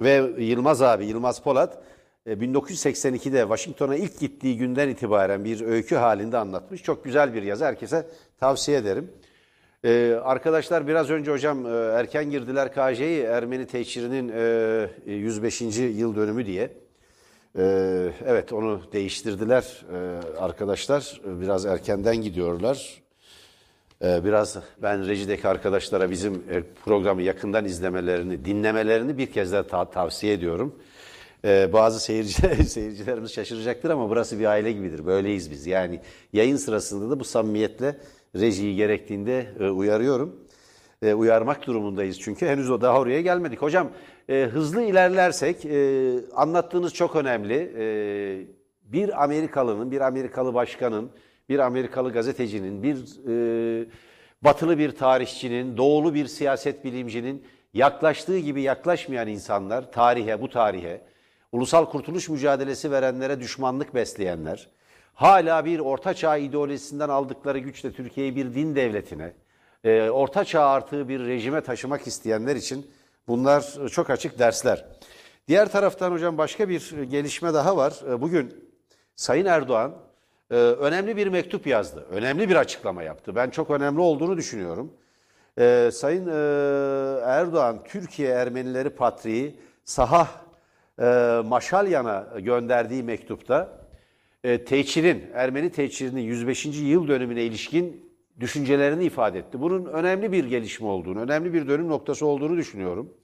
[0.01, 1.83] ve Yılmaz abi, Yılmaz Polat
[2.33, 6.83] 1982'de e, Washington'a ilk gittiği günden itibaren bir öykü halinde anlatmış.
[6.83, 7.65] Çok güzel bir yazı.
[7.65, 8.07] Herkese
[8.41, 9.11] tavsiye ederim.
[9.85, 14.33] Ee, arkadaşlar biraz önce hocam e, erken girdiler KJ'yi Ermeni teçhirinin
[15.07, 15.61] e, 105.
[15.79, 16.71] yıl dönümü diye.
[17.59, 21.21] Ee, evet onu değiştirdiler e, arkadaşlar.
[21.25, 23.03] Biraz erkenden gidiyorlar.
[24.03, 29.91] Ee, biraz ben rejideki arkadaşlara bizim e, programı yakından izlemelerini, dinlemelerini bir kez daha ta
[29.91, 30.75] tavsiye ediyorum.
[31.45, 35.07] Ee, bazı seyirciler, seyircilerimiz şaşıracaktır ama burası bir aile gibidir.
[35.07, 35.67] Böyleyiz biz.
[35.67, 36.01] Yani
[36.33, 37.97] yayın sırasında da bu samimiyetle
[38.37, 40.45] rejiyi gerektiğinde e, uyarıyorum.
[41.03, 43.63] E, uyarmak durumundayız çünkü henüz o daha oraya gelmedik.
[43.63, 43.91] Hocam
[44.29, 45.67] e, hızlı ilerlersek
[46.35, 47.73] anlattığınız çok önemli.
[48.83, 51.11] Bir Amerikalının, bir Amerikalı başkanın,
[51.49, 52.97] bir Amerikalı gazetecinin, bir
[54.43, 61.01] batılı bir tarihçinin, doğulu bir siyaset bilimcinin yaklaştığı gibi yaklaşmayan insanlar tarihe, bu tarihe,
[61.53, 64.69] ulusal kurtuluş mücadelesi verenlere düşmanlık besleyenler,
[65.15, 69.33] hala bir ortaçağ ideolojisinden aldıkları güçle Türkiye'yi bir din devletine,
[69.85, 72.91] e, ortaçağ artığı bir rejime taşımak isteyenler için
[73.29, 74.85] bunlar çok açık dersler.
[75.49, 77.95] Diğer taraftan hocam başka bir gelişme daha var.
[78.11, 78.71] E, bugün
[79.17, 79.95] Sayın Erdoğan
[80.51, 82.07] e, önemli bir mektup yazdı.
[82.11, 83.35] Önemli bir açıklama yaptı.
[83.37, 84.93] Ben çok önemli olduğunu düşünüyorum.
[85.59, 90.29] E, Sayın e, Erdoğan Türkiye Ermenileri Patriği Sahah
[90.99, 91.05] e,
[91.45, 93.89] Maşalyan'a gönderdiği mektupta
[94.45, 96.67] e, teçhirin, Ermeni teçhirinin 105.
[96.67, 98.09] yıl dönümüne ilişkin
[98.41, 99.61] düşüncelerini ifade etti.
[99.61, 103.15] Bunun önemli bir gelişme olduğunu, önemli bir dönüm noktası olduğunu düşünüyorum.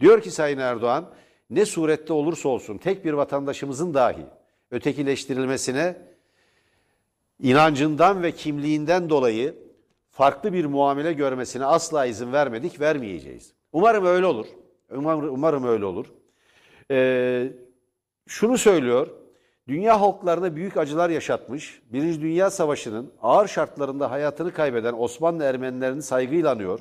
[0.00, 1.10] Diyor ki Sayın Erdoğan,
[1.50, 4.26] ne surette olursa olsun tek bir vatandaşımızın dahi
[4.70, 5.96] ötekileştirilmesine
[7.38, 9.54] inancından ve kimliğinden dolayı
[10.10, 13.52] farklı bir muamele görmesine asla izin vermedik, vermeyeceğiz.
[13.72, 14.46] Umarım öyle olur.
[14.90, 16.06] Umarım, umarım öyle olur.
[16.92, 17.52] Ee,
[18.26, 19.08] şunu söylüyor,
[19.68, 26.50] dünya halklarına büyük acılar yaşatmış, Birinci Dünya Savaşı'nın ağır şartlarında hayatını kaybeden Osmanlı Ermenilerini saygıyla
[26.50, 26.80] anıyor,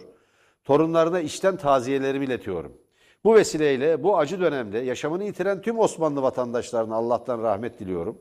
[0.64, 2.74] torunlarına içten taziyelerimi iletiyorum.
[3.24, 8.18] Bu vesileyle bu acı dönemde yaşamını yitiren tüm Osmanlı vatandaşlarına Allah'tan rahmet diliyorum.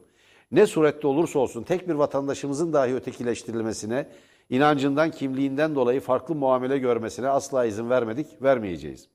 [0.52, 4.08] Ne surette olursa olsun tek bir vatandaşımızın dahi ötekileştirilmesine,
[4.50, 9.08] inancından, kimliğinden dolayı farklı muamele görmesine asla izin vermedik, vermeyeceğiz.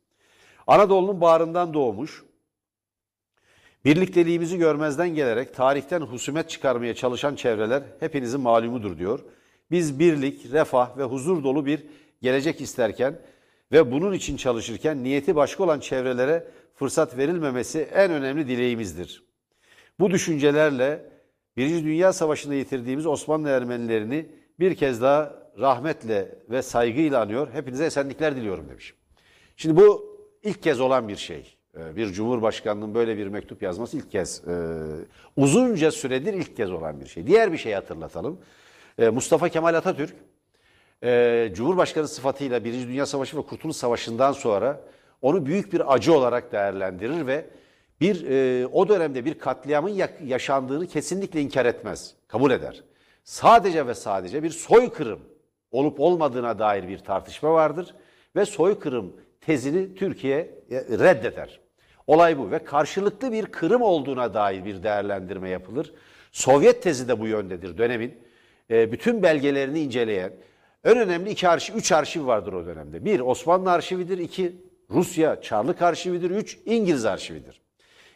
[0.68, 2.24] Anadolu'nun bağrından doğmuş,
[3.86, 9.20] birlikteliğimizi görmezden gelerek tarihten husumet çıkarmaya çalışan çevreler hepinizin malumudur diyor.
[9.72, 11.86] Biz birlik, refah ve huzur dolu bir
[12.22, 13.20] gelecek isterken
[13.72, 19.24] ve bunun için çalışırken niyeti başka olan çevrelere fırsat verilmemesi en önemli dileğimizdir.
[20.00, 21.16] Bu düşüncelerle
[21.58, 24.26] Birinci Dünya Savaşı'nda yitirdiğimiz Osmanlı Ermenilerini
[24.60, 27.48] bir kez daha rahmetle ve saygıyla anıyor.
[27.54, 28.94] Hepinize esenlikler diliyorum demiş.
[29.58, 31.55] Şimdi bu ilk kez olan bir şey.
[31.78, 34.44] Ee, bir cumhurbaşkanının böyle bir mektup yazması ilk kez.
[34.48, 34.52] Ee,
[35.36, 37.28] uzunca süredir ilk kez olan bir şey.
[37.28, 38.40] Diğer bir şey hatırlatalım.
[39.00, 40.16] Ee, Mustafa Kemal Atatürk
[41.04, 44.82] e, Cumhurbaşkanı sıfatıyla Birinci Dünya Savaşı ve Kurtuluş Savaşı'ndan sonra
[45.22, 47.46] onu büyük bir acı olarak değerlendirir ve
[48.02, 52.84] bir e, o dönemde bir katliamın yaşandığını kesinlikle inkar etmez, kabul eder.
[53.24, 55.20] Sadece ve sadece bir soykırım
[55.72, 57.96] olup olmadığına dair bir tartışma vardır
[58.36, 60.38] ve soykırım tezini Türkiye
[60.72, 61.65] e, reddeder.
[62.08, 65.94] Olay bu ve karşılıklı bir kırım olduğuna dair bir değerlendirme yapılır.
[66.32, 68.18] Sovyet tezi de bu yöndedir dönemin.
[68.72, 70.34] E, bütün belgelerini inceleyen,
[70.84, 73.06] en önemli iki arşiv, üç arşiv vardır o dönemde.
[73.06, 74.56] Bir Osmanlı arşividir, iki
[74.90, 77.62] Rusya Çarlık arşividir, üç İngiliz arşividir.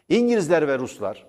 [0.10, 1.26] İngilizler ve Ruslar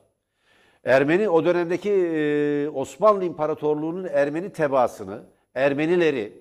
[0.84, 5.22] Ermeni o dönemdeki e, Osmanlı İmparatorluğu'nun Ermeni tebaasını,
[5.54, 6.32] Ermenileri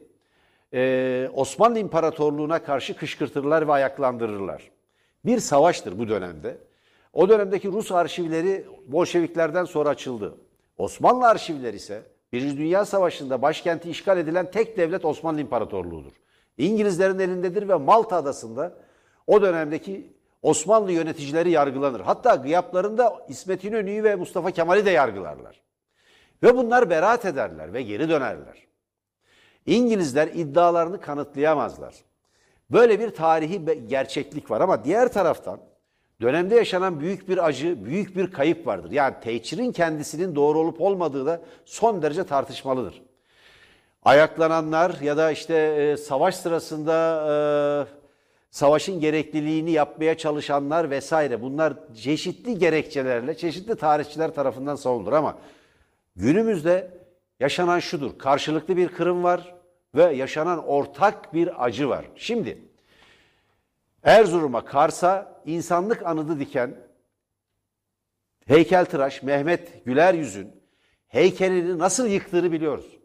[0.73, 4.71] e, Osmanlı İmparatorluğu'na karşı kışkırtırlar ve ayaklandırırlar.
[5.25, 6.57] Bir savaştır bu dönemde.
[7.13, 10.37] O dönemdeki Rus arşivleri Bolşeviklerden sonra açıldı.
[10.77, 12.03] Osmanlı arşivleri ise
[12.33, 16.11] Birinci Dünya Savaşı'nda başkenti işgal edilen tek devlet Osmanlı İmparatorluğu'dur.
[16.57, 18.73] İngilizlerin elindedir ve Malta adasında
[19.27, 21.99] o dönemdeki Osmanlı yöneticileri yargılanır.
[21.99, 25.61] Hatta gıyaplarında İsmet İnönü'yü ve Mustafa Kemal'i de yargılarlar.
[26.43, 28.67] Ve bunlar beraat ederler ve geri dönerler.
[29.65, 31.95] İngilizler iddialarını kanıtlayamazlar.
[32.71, 35.59] Böyle bir tarihi gerçeklik var ama diğer taraftan
[36.21, 38.91] Dönemde yaşanan büyük bir acı, büyük bir kayıp vardır.
[38.91, 43.01] Yani teçhirin kendisinin doğru olup olmadığı da son derece tartışmalıdır.
[44.03, 46.95] Ayaklananlar ya da işte e, savaş sırasında
[47.29, 47.33] e,
[48.51, 55.37] savaşın gerekliliğini yapmaya çalışanlar vesaire bunlar çeşitli gerekçelerle çeşitli tarihçiler tarafından savunulur ama
[56.15, 56.91] günümüzde
[57.39, 58.17] yaşanan şudur.
[58.17, 59.55] Karşılıklı bir kırım var
[59.95, 62.05] ve yaşanan ortak bir acı var.
[62.15, 62.61] Şimdi
[64.03, 66.75] Erzurum'a, Kars'a insanlık anıdı diken
[68.47, 70.63] heykeltıraş Mehmet Güler Yüz'ün
[71.07, 72.99] heykelini nasıl yıktığını biliyoruz.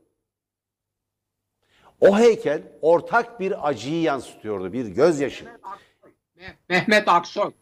[2.01, 5.45] O heykel ortak bir acıyı yansıtıyordu, bir gözyaşı.
[6.69, 7.53] Mehmet Aksoy.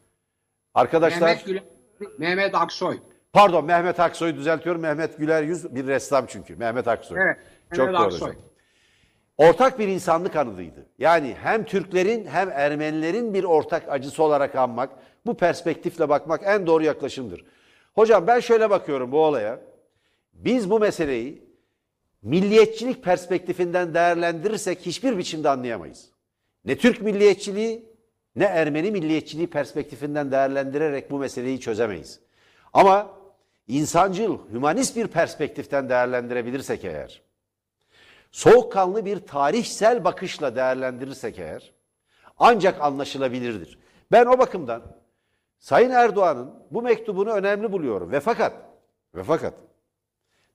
[0.75, 1.63] Arkadaşlar Mehmet, Güler,
[2.19, 2.99] Mehmet Aksoy.
[3.33, 4.81] Pardon Mehmet Aksoy düzeltiyorum.
[4.81, 6.57] Mehmet Güler Yüz bir ressam çünkü.
[6.57, 7.19] Mehmet Aksoy.
[7.23, 7.37] Evet.
[7.77, 8.07] Çok Mehmet doğru.
[8.07, 8.35] Aksoy.
[9.43, 10.87] Ortak bir insanlık anıdıydı.
[10.99, 14.91] Yani hem Türklerin hem Ermenilerin bir ortak acısı olarak anmak,
[15.27, 17.45] bu perspektifle bakmak en doğru yaklaşımdır.
[17.95, 19.61] Hocam ben şöyle bakıyorum bu olaya.
[20.33, 21.45] Biz bu meseleyi
[22.23, 26.09] milliyetçilik perspektifinden değerlendirirsek hiçbir biçimde anlayamayız.
[26.65, 27.85] Ne Türk milliyetçiliği
[28.37, 32.21] ne Ermeni milliyetçiliği perspektifinden değerlendirerek bu meseleyi çözemeyiz.
[32.73, 33.11] Ama
[33.69, 37.23] insancıl, hümanist bir perspektiften değerlendirebilirsek eğer,
[38.33, 41.73] soğukkanlı bir tarihsel bakışla değerlendirirsek eğer,
[42.39, 43.79] ancak anlaşılabilirdir.
[44.13, 44.83] Ben o bakımdan
[45.59, 48.53] Sayın Erdoğan'ın bu mektubunu önemli buluyorum ve fakat
[49.15, 49.55] ve fakat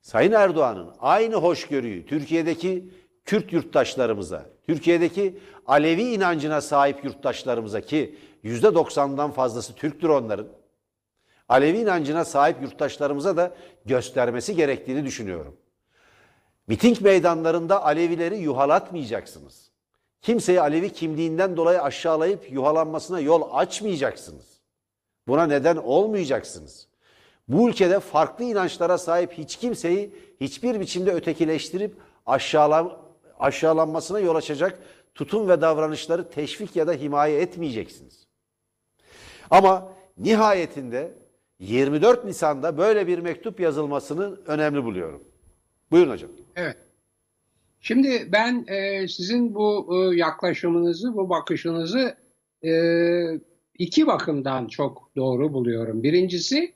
[0.01, 2.91] Sayın Erdoğan'ın aynı hoşgörüyü Türkiye'deki
[3.25, 10.47] Kürt yurttaşlarımıza, Türkiye'deki Alevi inancına sahip yurttaşlarımıza ki %90'dan fazlası Türktür onların,
[11.49, 15.57] Alevi inancına sahip yurttaşlarımıza da göstermesi gerektiğini düşünüyorum.
[16.67, 19.71] Miting meydanlarında Alevileri yuhalatmayacaksınız.
[20.21, 24.59] Kimseyi Alevi kimliğinden dolayı aşağılayıp yuhalanmasına yol açmayacaksınız.
[25.27, 26.87] Buna neden olmayacaksınız.
[27.47, 32.97] Bu ülkede farklı inançlara sahip hiç kimseyi hiçbir biçimde ötekileştirip aşağılan,
[33.39, 34.79] aşağılanmasına yol açacak
[35.15, 38.27] tutum ve davranışları teşvik ya da himaye etmeyeceksiniz.
[39.49, 41.13] Ama nihayetinde
[41.59, 45.26] 24 Nisan'da böyle bir mektup yazılmasını önemli buluyorum.
[45.91, 46.29] Buyurun hocam.
[46.55, 46.77] Evet.
[47.81, 52.17] Şimdi ben e, sizin bu e, yaklaşımınızı, bu bakışınızı
[52.63, 52.71] e,
[53.77, 56.03] iki bakımdan çok doğru buluyorum.
[56.03, 56.73] Birincisi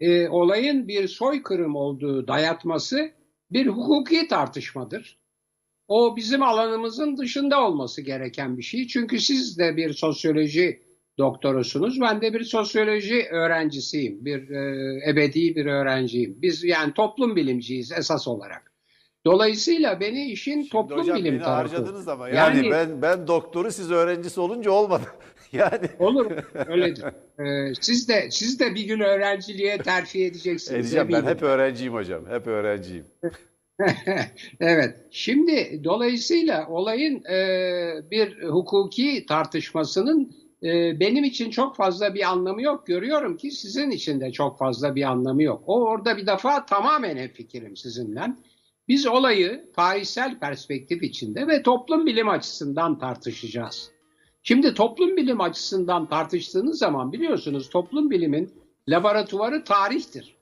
[0.00, 3.10] e, olayın bir soykırım olduğu dayatması
[3.50, 5.18] bir hukuki tartışmadır.
[5.88, 8.86] O bizim alanımızın dışında olması gereken bir şey.
[8.86, 10.82] Çünkü siz de bir sosyoloji
[11.18, 12.00] doktorusunuz.
[12.00, 14.24] Ben de bir sosyoloji öğrencisiyim.
[14.24, 16.36] Bir e, ebedi bir öğrenciyim.
[16.42, 18.74] Biz yani toplum bilimciyiz esas olarak.
[19.26, 21.76] Dolayısıyla beni işin Şimdi toplum hocam, bilim beni tarafı.
[21.76, 25.04] harcadınız ama yani, yani ben ben doktoru siz öğrencisi olunca olmadı.
[25.52, 26.30] yani olur
[26.68, 27.04] öyledir.
[27.38, 30.80] Ee, siz de siz de bir gün öğrenciliğe terfi edeceksiniz.
[30.80, 32.26] Edeceğim ben hep öğrenciyim hocam.
[32.30, 33.04] Hep öğrenciyim.
[34.60, 34.96] evet.
[35.10, 42.86] Şimdi dolayısıyla olayın e, bir hukuki tartışmasının e, benim için çok fazla bir anlamı yok.
[42.86, 45.62] Görüyorum ki sizin için de çok fazla bir anlamı yok.
[45.66, 48.22] O orada bir defa tamamen fikrim sizinle.
[48.88, 53.90] Biz olayı tarihsel perspektif içinde ve toplum bilim açısından tartışacağız.
[54.42, 58.52] Şimdi toplum bilim açısından tartıştığınız zaman biliyorsunuz toplum bilimin
[58.88, 60.34] laboratuvarı tarihtir.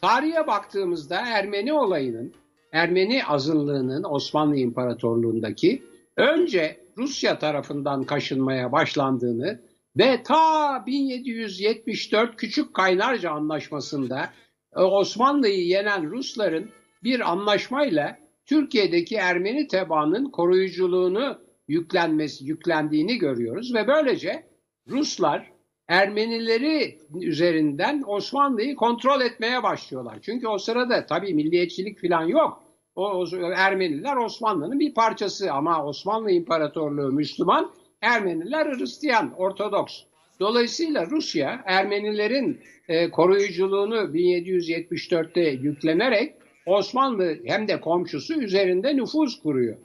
[0.00, 2.32] Tarihe baktığımızda Ermeni olayının,
[2.72, 5.82] Ermeni azınlığının Osmanlı İmparatorluğundaki
[6.16, 9.60] önce Rusya tarafından kaşınmaya başlandığını
[9.96, 14.30] ve ta 1774 Küçük Kaynarca Anlaşması'nda
[14.76, 16.70] e, Osmanlı'yı yenen Rusların
[17.02, 24.46] bir anlaşmayla Türkiye'deki Ermeni tebaanın koruyuculuğunu yüklenmesi yüklendiğini görüyoruz ve böylece
[24.88, 25.54] Ruslar
[25.88, 30.18] Ermenileri üzerinden Osmanlı'yı kontrol etmeye başlıyorlar.
[30.22, 32.63] Çünkü o sırada tabii milliyetçilik falan yok.
[32.96, 33.26] O,
[33.56, 40.02] Ermeniler Osmanlı'nın bir parçası ama Osmanlı İmparatorluğu Müslüman, Ermeniler Hristiyan, Ortodoks.
[40.40, 46.34] Dolayısıyla Rusya Ermenilerin e, koruyuculuğunu 1774'te yüklenerek
[46.66, 49.76] Osmanlı hem de komşusu üzerinde nüfuz kuruyor.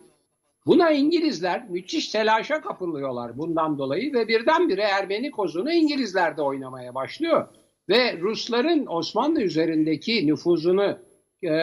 [0.65, 7.47] Buna İngilizler müthiş telaşa kapılıyorlar bundan dolayı ve birdenbire Ermeni kozunu İngilizler de oynamaya başlıyor.
[7.89, 10.97] Ve Rusların Osmanlı üzerindeki nüfuzunu
[11.43, 11.53] e,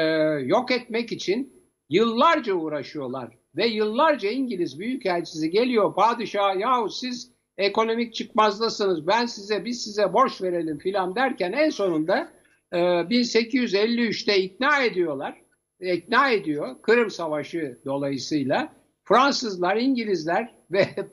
[0.44, 1.52] yok etmek için
[1.88, 3.38] yıllarca uğraşıyorlar.
[3.56, 10.42] Ve yıllarca İngiliz Büyükelçisi geliyor padişah yahu siz ekonomik çıkmazdasınız ben size biz size borç
[10.42, 12.32] verelim filan derken en sonunda
[12.72, 15.42] e, 1853'te ikna ediyorlar.
[15.80, 18.72] İkna ediyor Kırım Savaşı dolayısıyla
[19.04, 20.88] Fransızlar, İngilizler ve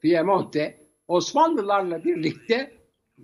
[0.00, 2.72] Piemonte Osmanlılarla birlikte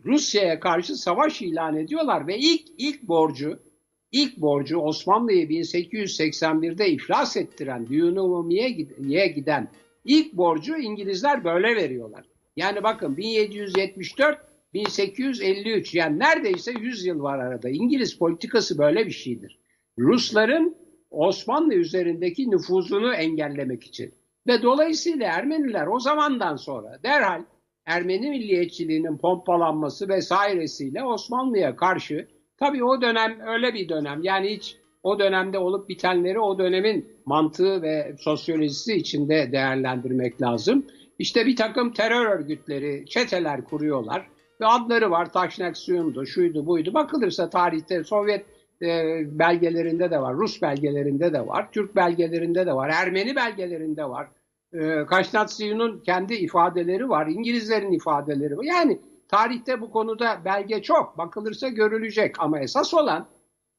[0.05, 3.66] Rusya'ya karşı savaş ilan ediyorlar ve ilk ilk borcu
[4.13, 9.69] ilk borcu Osmanlı'yı 1881'de iflas ettiren Düğün-i giden
[10.05, 12.25] ilk borcu İngilizler böyle veriyorlar.
[12.57, 14.39] Yani bakın 1774
[14.75, 17.69] 1853 yani neredeyse 100 yıl var arada.
[17.69, 19.59] İngiliz politikası böyle bir şeydir.
[19.99, 20.77] Rusların
[21.11, 24.15] Osmanlı üzerindeki nüfuzunu engellemek için.
[24.47, 27.43] Ve dolayısıyla Ermeniler o zamandan sonra derhal
[27.87, 35.19] Ermeni milliyetçiliğinin pompalanması vesairesiyle Osmanlı'ya karşı tabii o dönem öyle bir dönem yani hiç o
[35.19, 40.87] dönemde olup bitenleri o dönemin mantığı ve sosyolojisi içinde değerlendirmek lazım.
[41.19, 44.27] İşte bir takım terör örgütleri, çeteler kuruyorlar
[44.61, 45.33] ve adları var.
[45.33, 46.95] Taşnaksiyondu, şuydu, buydu.
[46.95, 48.47] Bakılırsa tarihte Sovyet
[48.83, 54.29] e, belgelerinde de var, Rus belgelerinde de var, Türk belgelerinde de var, Ermeni belgelerinde var.
[54.73, 58.65] E, Kaşnatsiyu'nun kendi ifadeleri var, İngilizlerin ifadeleri var.
[58.65, 63.29] Yani tarihte bu konuda belge çok, bakılırsa görülecek ama esas olan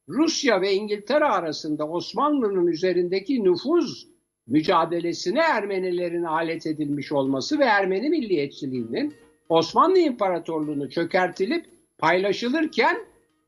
[0.10, 4.08] Rusya ve İngiltere arasında Osmanlı'nın üzerindeki nüfuz
[4.48, 9.14] mücadelesine Ermenilerin alet edilmiş olması ve Ermeni milliyetçiliğinin
[9.50, 11.66] Osmanlı İmparatorluğu'nu çökertilip
[11.98, 12.98] paylaşılırken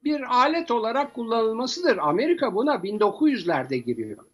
[0.03, 1.97] bir alet olarak kullanılmasıdır.
[1.97, 4.25] Amerika buna 1900'lerde giriyor.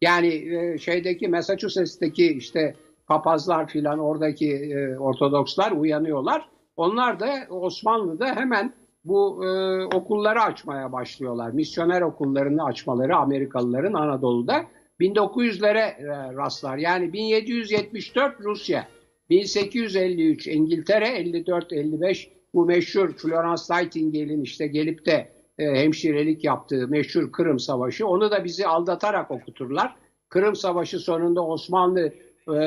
[0.00, 2.74] Yani e, şeydeki Massachusetts'teki işte
[3.06, 6.48] papazlar filan oradaki e, Ortodokslar uyanıyorlar.
[6.76, 9.48] Onlar da Osmanlı'da hemen bu e,
[9.84, 11.50] okulları açmaya başlıyorlar.
[11.50, 14.64] Misyoner okullarını açmaları Amerikalıların Anadolu'da
[15.00, 16.76] 1900'lere e, rastlar.
[16.76, 18.88] Yani 1774 Rusya,
[19.30, 27.58] 1853 İngiltere, 54-55 bu meşhur Florence Nightingale'in işte gelip de e, hemşirelik yaptığı meşhur Kırım
[27.58, 28.06] Savaşı.
[28.06, 29.96] Onu da bizi aldatarak okuturlar.
[30.28, 32.12] Kırım Savaşı sonunda Osmanlı
[32.48, 32.58] e,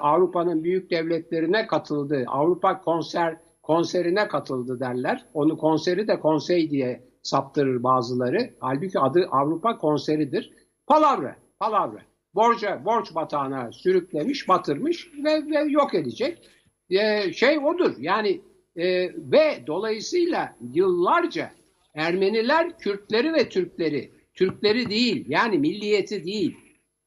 [0.00, 2.24] Avrupa'nın büyük devletlerine katıldı.
[2.26, 5.24] Avrupa konser konserine katıldı derler.
[5.34, 8.50] Onu konseri de konsey diye saptırır bazıları.
[8.60, 10.52] Halbuki adı Avrupa konseridir.
[10.86, 12.02] Palavra, palavra.
[12.34, 16.50] Borca, borç batağına sürüklemiş, batırmış ve, ve yok edecek.
[16.90, 17.94] Ee, şey odur.
[17.98, 18.40] Yani
[18.76, 21.50] e, ve dolayısıyla yıllarca
[21.94, 26.56] Ermeniler Kürtleri ve Türkleri, Türkleri değil yani milliyeti değil,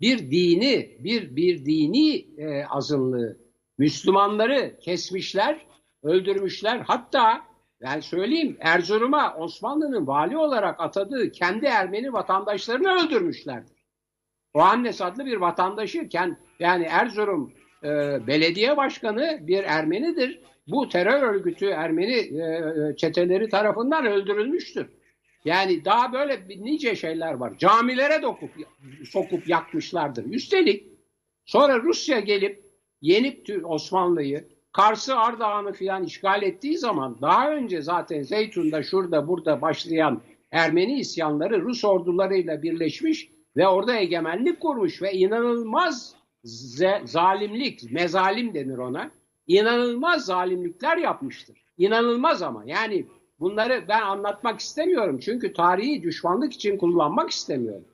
[0.02, 3.38] bir dini, bir bir dini e, azınlığı,
[3.78, 5.67] Müslümanları kesmişler,
[6.08, 6.80] öldürmüşler.
[6.80, 7.42] Hatta
[7.82, 13.78] ben söyleyeyim Erzurum'a Osmanlı'nın vali olarak atadığı kendi Ermeni vatandaşlarını öldürmüşlerdir.
[14.54, 16.10] Ohannes adlı bir vatandaşı
[16.60, 17.88] yani Erzurum e,
[18.28, 20.42] belediye başkanı bir Ermenidir.
[20.68, 24.88] Bu terör örgütü Ermeni e, e çeteleri tarafından öldürülmüştür.
[25.46, 27.58] Yani daha böyle nice şeyler var.
[27.58, 28.50] Camilere dokup,
[29.10, 30.26] sokup yakmışlardır.
[30.26, 30.84] Üstelik
[31.46, 32.64] sonra Rusya gelip
[33.02, 40.22] yenip Osmanlı'yı Kars'ı Ardahan'ı filan işgal ettiği zaman daha önce zaten Zeytun'da şurada burada başlayan
[40.52, 46.16] Ermeni isyanları Rus ordularıyla birleşmiş ve orada egemenlik kurmuş ve inanılmaz
[47.04, 49.12] zalimlik, mezalim denir ona.
[49.48, 51.58] İnanılmaz zalimlikler yapmıştır.
[51.78, 53.06] İnanılmaz ama yani
[53.40, 55.20] bunları ben anlatmak istemiyorum.
[55.22, 57.86] Çünkü tarihi düşmanlık için kullanmak istemiyorum.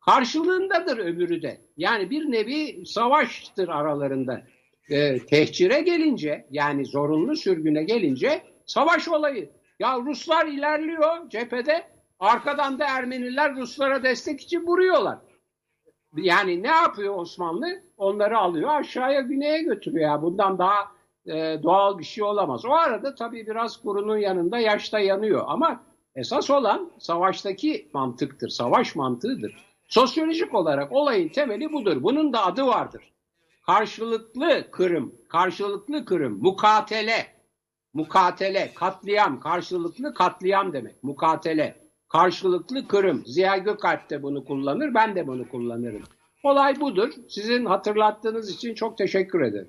[0.00, 1.60] Karşılığındadır öbürü de.
[1.76, 4.42] Yani bir nevi savaştır aralarında
[4.90, 9.50] e, tehcire gelince yani zorunlu sürgüne gelince savaş olayı.
[9.78, 11.82] Ya Ruslar ilerliyor cephede
[12.18, 15.18] arkadan da Ermeniler Ruslara destek için vuruyorlar.
[16.16, 17.82] Yani ne yapıyor Osmanlı?
[17.96, 20.10] Onları alıyor aşağıya güneye götürüyor.
[20.10, 20.22] Ya.
[20.22, 20.92] Bundan daha
[21.26, 22.64] e, doğal bir şey olamaz.
[22.64, 25.82] O arada tabii biraz kurunun yanında yaşta yanıyor ama
[26.16, 28.48] esas olan savaştaki mantıktır.
[28.48, 29.54] Savaş mantığıdır.
[29.88, 32.02] Sosyolojik olarak olayın temeli budur.
[32.02, 33.10] Bunun da adı vardır
[33.66, 37.26] karşılıklı kırım, karşılıklı kırım, mukatele,
[37.94, 43.22] mukatele, katliam, karşılıklı katliam demek, mukatele, karşılıklı kırım.
[43.26, 46.02] Ziya Gökalp de bunu kullanır, ben de bunu kullanırım.
[46.42, 47.10] Olay budur.
[47.28, 49.68] Sizin hatırlattığınız için çok teşekkür ederim.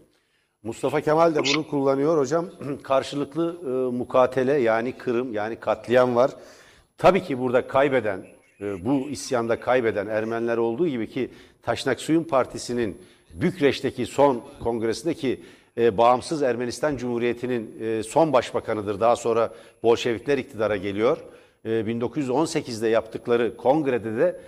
[0.63, 2.45] Mustafa Kemal de bunu kullanıyor hocam.
[2.83, 6.31] Karşılıklı e, mukatele yani kırım yani katliam var.
[6.97, 8.25] Tabii ki burada kaybeden,
[8.61, 11.29] e, bu isyanda kaybeden Ermeniler olduğu gibi ki
[11.61, 13.01] Taşnak Suyun Partisi'nin
[13.33, 15.43] Bükreş'teki son kongresindeki
[15.77, 18.99] e, bağımsız Ermenistan Cumhuriyeti'nin e, son başbakanıdır.
[18.99, 21.17] Daha sonra Bolşevikler iktidara geliyor.
[21.65, 24.39] E, 1918'de yaptıkları kongrede de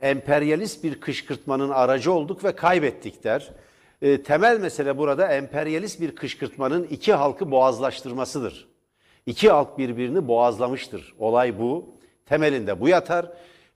[0.00, 3.50] emperyalist bir kışkırtmanın aracı olduk ve kaybettik der.
[4.02, 8.68] E, temel mesele burada emperyalist bir kışkırtmanın iki halkı boğazlaştırmasıdır.
[9.26, 11.14] İki halk birbirini boğazlamıştır.
[11.18, 11.88] Olay bu.
[12.26, 13.32] Temelinde bu yatar.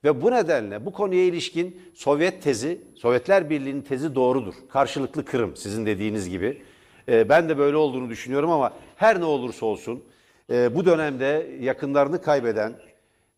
[0.07, 4.55] Ve bu nedenle bu konuya ilişkin Sovyet tezi, Sovyetler Birliği'nin tezi doğrudur.
[4.69, 6.63] Karşılıklı Kırım sizin dediğiniz gibi.
[7.09, 10.05] E, ben de böyle olduğunu düşünüyorum ama her ne olursa olsun
[10.51, 12.73] e, bu dönemde yakınlarını kaybeden,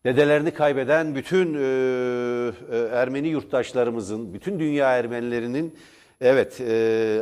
[0.05, 1.59] dedelerini kaybeden bütün e,
[2.71, 5.75] e, Ermeni yurttaşlarımızın, bütün dünya Ermenilerinin
[6.21, 7.21] evet e,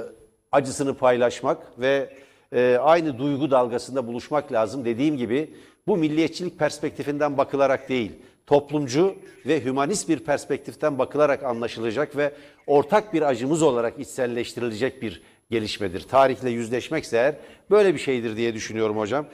[0.51, 2.13] acısını paylaşmak ve
[2.53, 4.85] e, aynı duygu dalgasında buluşmak lazım.
[4.85, 5.53] Dediğim gibi
[5.87, 8.11] bu milliyetçilik perspektifinden bakılarak değil,
[8.47, 12.31] toplumcu ve hümanist bir perspektiften bakılarak anlaşılacak ve
[12.67, 16.01] ortak bir acımız olarak içselleştirilecek bir gelişmedir.
[16.01, 17.35] Tarihle yüzleşmekse eğer
[17.71, 19.25] böyle bir şeydir diye düşünüyorum hocam.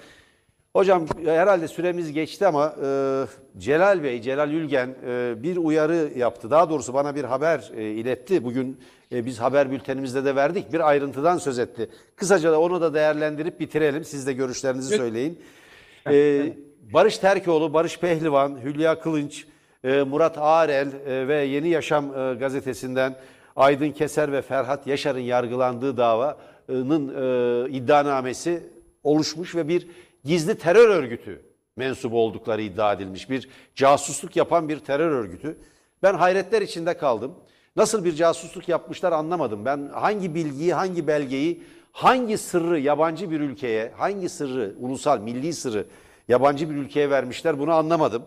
[0.76, 3.24] Hocam herhalde süremiz geçti ama e,
[3.58, 6.52] Celal Bey, Celal Ülgen e, bir uyarı yaptı.
[6.52, 8.44] Daha doğrusu bana bir haber e, iletti.
[8.44, 8.80] Bugün
[9.12, 10.74] e, biz haber bültenimizde de verdik.
[10.74, 11.90] Bir ayrıntıdan söz etti.
[12.16, 14.04] Kısaca da onu da değerlendirip bitirelim.
[14.04, 15.40] Siz de görüşlerinizi söyleyin.
[16.10, 16.54] E,
[16.92, 19.46] Barış Terkoğlu, Barış Pehlivan, Hülya Kılınç,
[19.84, 23.16] e, Murat Ağrel e, ve Yeni Yaşam e, gazetesinden
[23.56, 27.10] Aydın Keser ve Ferhat Yaşar'ın yargılandığı davanın
[27.70, 28.64] iddianamesi
[29.04, 29.88] oluşmuş ve bir
[30.24, 31.42] gizli terör örgütü
[31.76, 33.30] mensubu oldukları iddia edilmiş.
[33.30, 35.58] Bir casusluk yapan bir terör örgütü.
[36.04, 37.36] Ben hayretler içinde kaldım.
[37.76, 39.66] Nasıl bir casusluk yapmışlar anlamadım.
[39.66, 45.86] Ben hangi bilgiyi, hangi belgeyi, hangi sırrı yabancı bir ülkeye, hangi sırrı, ulusal, milli sırrı
[46.28, 48.24] yabancı bir ülkeye vermişler bunu anlamadım.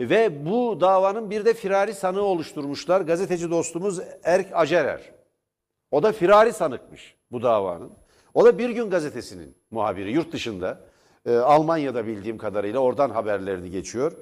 [0.00, 3.00] Ve bu davanın bir de firari sanığı oluşturmuşlar.
[3.00, 5.00] Gazeteci dostumuz Erk Acerer.
[5.90, 7.92] O da firari sanıkmış bu davanın.
[8.34, 10.80] O da Bir Gün Gazetesi'nin muhabiri yurt dışında.
[11.26, 14.12] E, Almanya'da bildiğim kadarıyla oradan haberlerini geçiyor.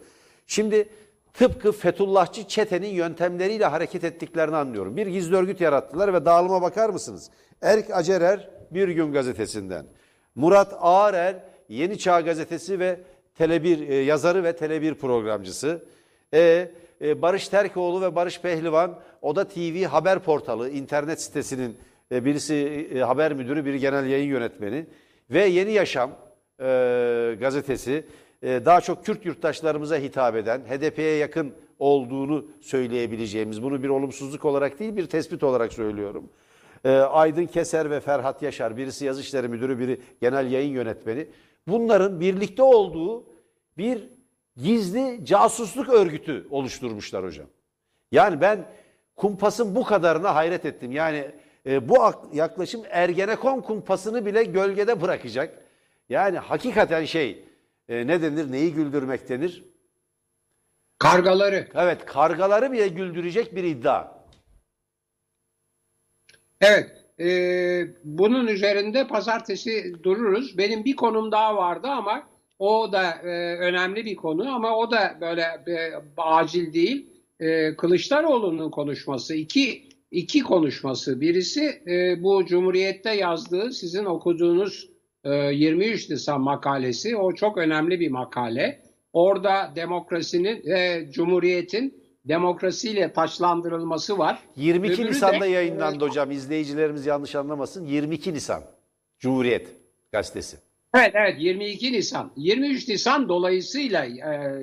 [0.46, 0.88] Şimdi
[1.34, 4.96] tıpkı Fethullahçı çetenin yöntemleriyle hareket ettiklerini anlıyorum.
[4.96, 7.30] Bir gizli örgüt yarattılar ve dağılıma bakar mısınız?
[7.62, 9.86] Erk Acerer Bir Gün Gazetesi'nden.
[10.34, 13.00] Murat Ağarer Yeni Çağ Gazetesi ve
[13.38, 15.84] Tele1 e, yazarı ve Tele1 programcısı.
[16.34, 21.76] E, e, Barış Terkoğlu ve Barış Pehlivan Oda TV haber portalı internet sitesinin
[22.12, 24.86] e, birisi haber müdürü, biri genel yayın yönetmeni
[25.30, 26.10] ve Yeni Yaşam
[26.60, 28.04] e, gazetesi
[28.42, 34.78] e, daha çok Kürt yurttaşlarımıza hitap eden, HDP'ye yakın olduğunu söyleyebileceğimiz, bunu bir olumsuzluk olarak
[34.78, 36.30] değil bir tespit olarak söylüyorum.
[36.84, 41.26] E, Aydın Keser ve Ferhat Yaşar, birisi yazı işleri müdürü, biri genel yayın yönetmeni.
[41.68, 43.24] Bunların birlikte olduğu
[43.78, 44.08] bir
[44.56, 47.46] gizli casusluk örgütü oluşturmuşlar hocam.
[48.12, 48.66] Yani ben
[49.16, 50.92] kumpasın bu kadarına hayret ettim.
[50.92, 51.30] Yani
[51.66, 55.64] e, bu yaklaşım Ergenekon kumpasını bile gölgede bırakacak.
[56.08, 57.44] Yani hakikaten şey
[57.88, 59.64] e, ne denir, neyi güldürmek denir?
[60.98, 61.68] Kargaları.
[61.74, 64.18] Evet, kargaları bile güldürecek bir iddia.
[66.60, 67.28] Evet, e,
[68.04, 70.58] bunun üzerinde pazartesi dururuz.
[70.58, 75.18] Benim bir konum daha vardı ama o da e, önemli bir konu ama o da
[75.20, 77.06] böyle e, acil değil.
[77.40, 81.20] E, Kılıçdaroğlu'nun konuşması, iki iki konuşması.
[81.20, 84.88] Birisi e, bu Cumhuriyet'te yazdığı, sizin okuduğunuz
[85.24, 87.16] e, 23 Nisan makalesi.
[87.16, 88.80] O çok önemli bir makale.
[89.12, 94.38] Orada demokrasinin, e, Cumhuriyet'in demokrasiyle taçlandırılması var.
[94.56, 96.30] 22 Öbürü Nisan'da de, yayınlandı e, hocam.
[96.30, 97.86] İzleyicilerimiz yanlış anlamasın.
[97.86, 98.62] 22 Nisan
[99.18, 99.68] Cumhuriyet
[100.12, 100.56] gazetesi.
[100.94, 102.30] Evet evet 22 Nisan.
[102.36, 104.10] 23 Nisan dolayısıyla e,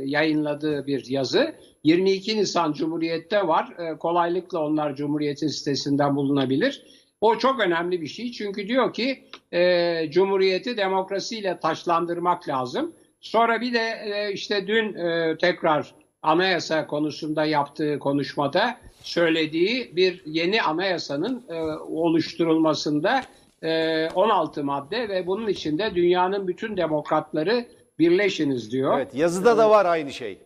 [0.05, 1.55] yayınladığı bir yazı.
[1.83, 3.73] 22 Nisan Cumhuriyet'te var.
[3.77, 6.85] E, kolaylıkla onlar Cumhuriyet'in sitesinden bulunabilir.
[7.21, 8.31] O çok önemli bir şey.
[8.31, 12.93] Çünkü diyor ki e, Cumhuriyet'i demokrasiyle taşlandırmak lazım.
[13.21, 15.95] Sonra bir de e, işte dün e, tekrar
[16.25, 23.21] anayasa konusunda yaptığı konuşmada söylediği bir yeni anayasanın e, oluşturulmasında
[23.61, 27.65] e, 16 madde ve bunun içinde dünyanın bütün demokratları
[27.99, 28.97] birleşiniz diyor.
[28.97, 30.39] Evet yazıda da var aynı şey.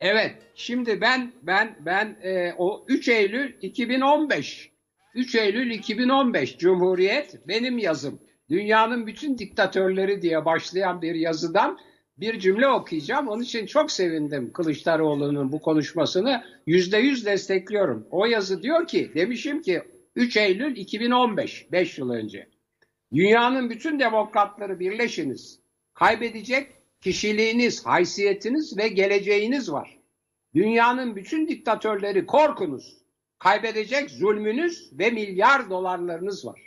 [0.00, 4.70] Evet şimdi ben ben ben e, o 3 Eylül 2015
[5.14, 8.20] 3 Eylül 2015 Cumhuriyet benim yazım.
[8.50, 11.78] Dünyanın bütün diktatörleri diye başlayan bir yazıdan
[12.16, 13.28] bir cümle okuyacağım.
[13.28, 16.44] Onun için çok sevindim Kılıçdaroğlu'nun bu konuşmasını.
[16.66, 18.06] Yüzde yüz destekliyorum.
[18.10, 19.82] O yazı diyor ki, demişim ki
[20.16, 22.48] 3 Eylül 2015, 5 yıl önce.
[23.12, 25.60] Dünyanın bütün demokratları birleşiniz.
[25.94, 29.98] Kaybedecek kişiliğiniz, haysiyetiniz ve geleceğiniz var.
[30.54, 32.96] Dünyanın bütün diktatörleri korkunuz.
[33.38, 36.60] Kaybedecek zulmünüz ve milyar dolarlarınız var.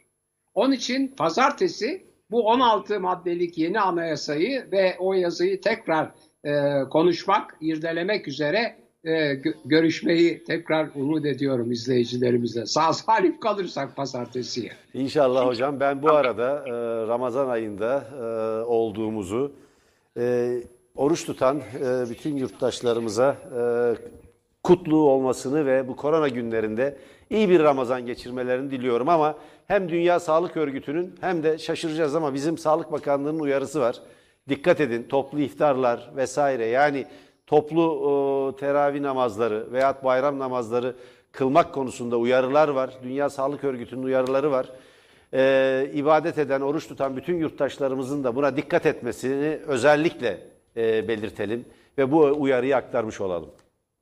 [0.53, 6.11] Onun için pazartesi bu 16 maddelik yeni anayasayı ve o yazıyı tekrar
[6.43, 8.75] e, konuşmak, irdelemek üzere
[9.05, 9.33] e,
[9.65, 12.65] görüşmeyi tekrar umut ediyorum izleyicilerimize.
[12.65, 14.71] Sağ salim kalırsak pazartesiye.
[14.93, 15.79] İnşallah hocam.
[15.79, 16.71] Ben bu arada e,
[17.07, 18.23] Ramazan ayında e,
[18.65, 19.51] olduğumuzu
[20.17, 20.53] e,
[20.95, 23.61] oruç tutan e, bütün yurttaşlarımıza e,
[24.67, 26.97] kutlu olmasını ve bu korona günlerinde
[27.29, 29.35] iyi bir Ramazan geçirmelerini diliyorum ama
[29.67, 33.95] hem Dünya Sağlık Örgütü'nün hem de şaşıracağız ama bizim Sağlık Bakanlığı'nın uyarısı var.
[34.49, 37.05] Dikkat edin toplu iftarlar vesaire yani
[37.45, 37.83] toplu
[38.53, 40.95] e, teravih namazları veya bayram namazları
[41.31, 42.93] kılmak konusunda uyarılar var.
[43.03, 44.69] Dünya Sağlık Örgütü'nün uyarıları var.
[45.33, 50.37] Ee, ibadet eden, oruç tutan bütün yurttaşlarımızın da buna dikkat etmesini özellikle
[50.77, 51.65] e, belirtelim
[51.97, 53.49] ve bu uyarıyı aktarmış olalım.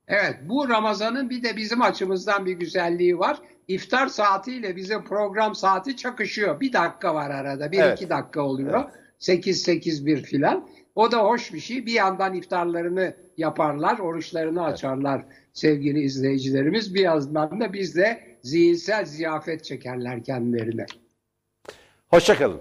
[0.08, 3.38] Evet bu Ramazan'ın bir de bizim açımızdan bir güzelliği var.
[3.68, 6.60] İftar saatiyle bizim program saati çakışıyor.
[6.60, 7.72] Bir dakika var arada.
[7.72, 7.98] Bir evet.
[7.98, 8.84] iki dakika oluyor.
[8.84, 9.46] Evet.
[9.46, 10.68] 8-8-1 filan.
[10.94, 11.86] O da hoş bir şey.
[11.86, 16.94] Bir yandan iftarlarını yaparlar, oruçlarını açarlar sevgili izleyicilerimiz.
[16.94, 20.86] Bir yandan da biz de zihinsel ziyafet çekerler kendilerine.
[22.08, 22.60] Hoşçakalın.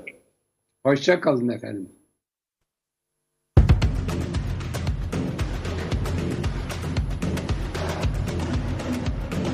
[0.83, 1.94] Hoşçakalın efendim.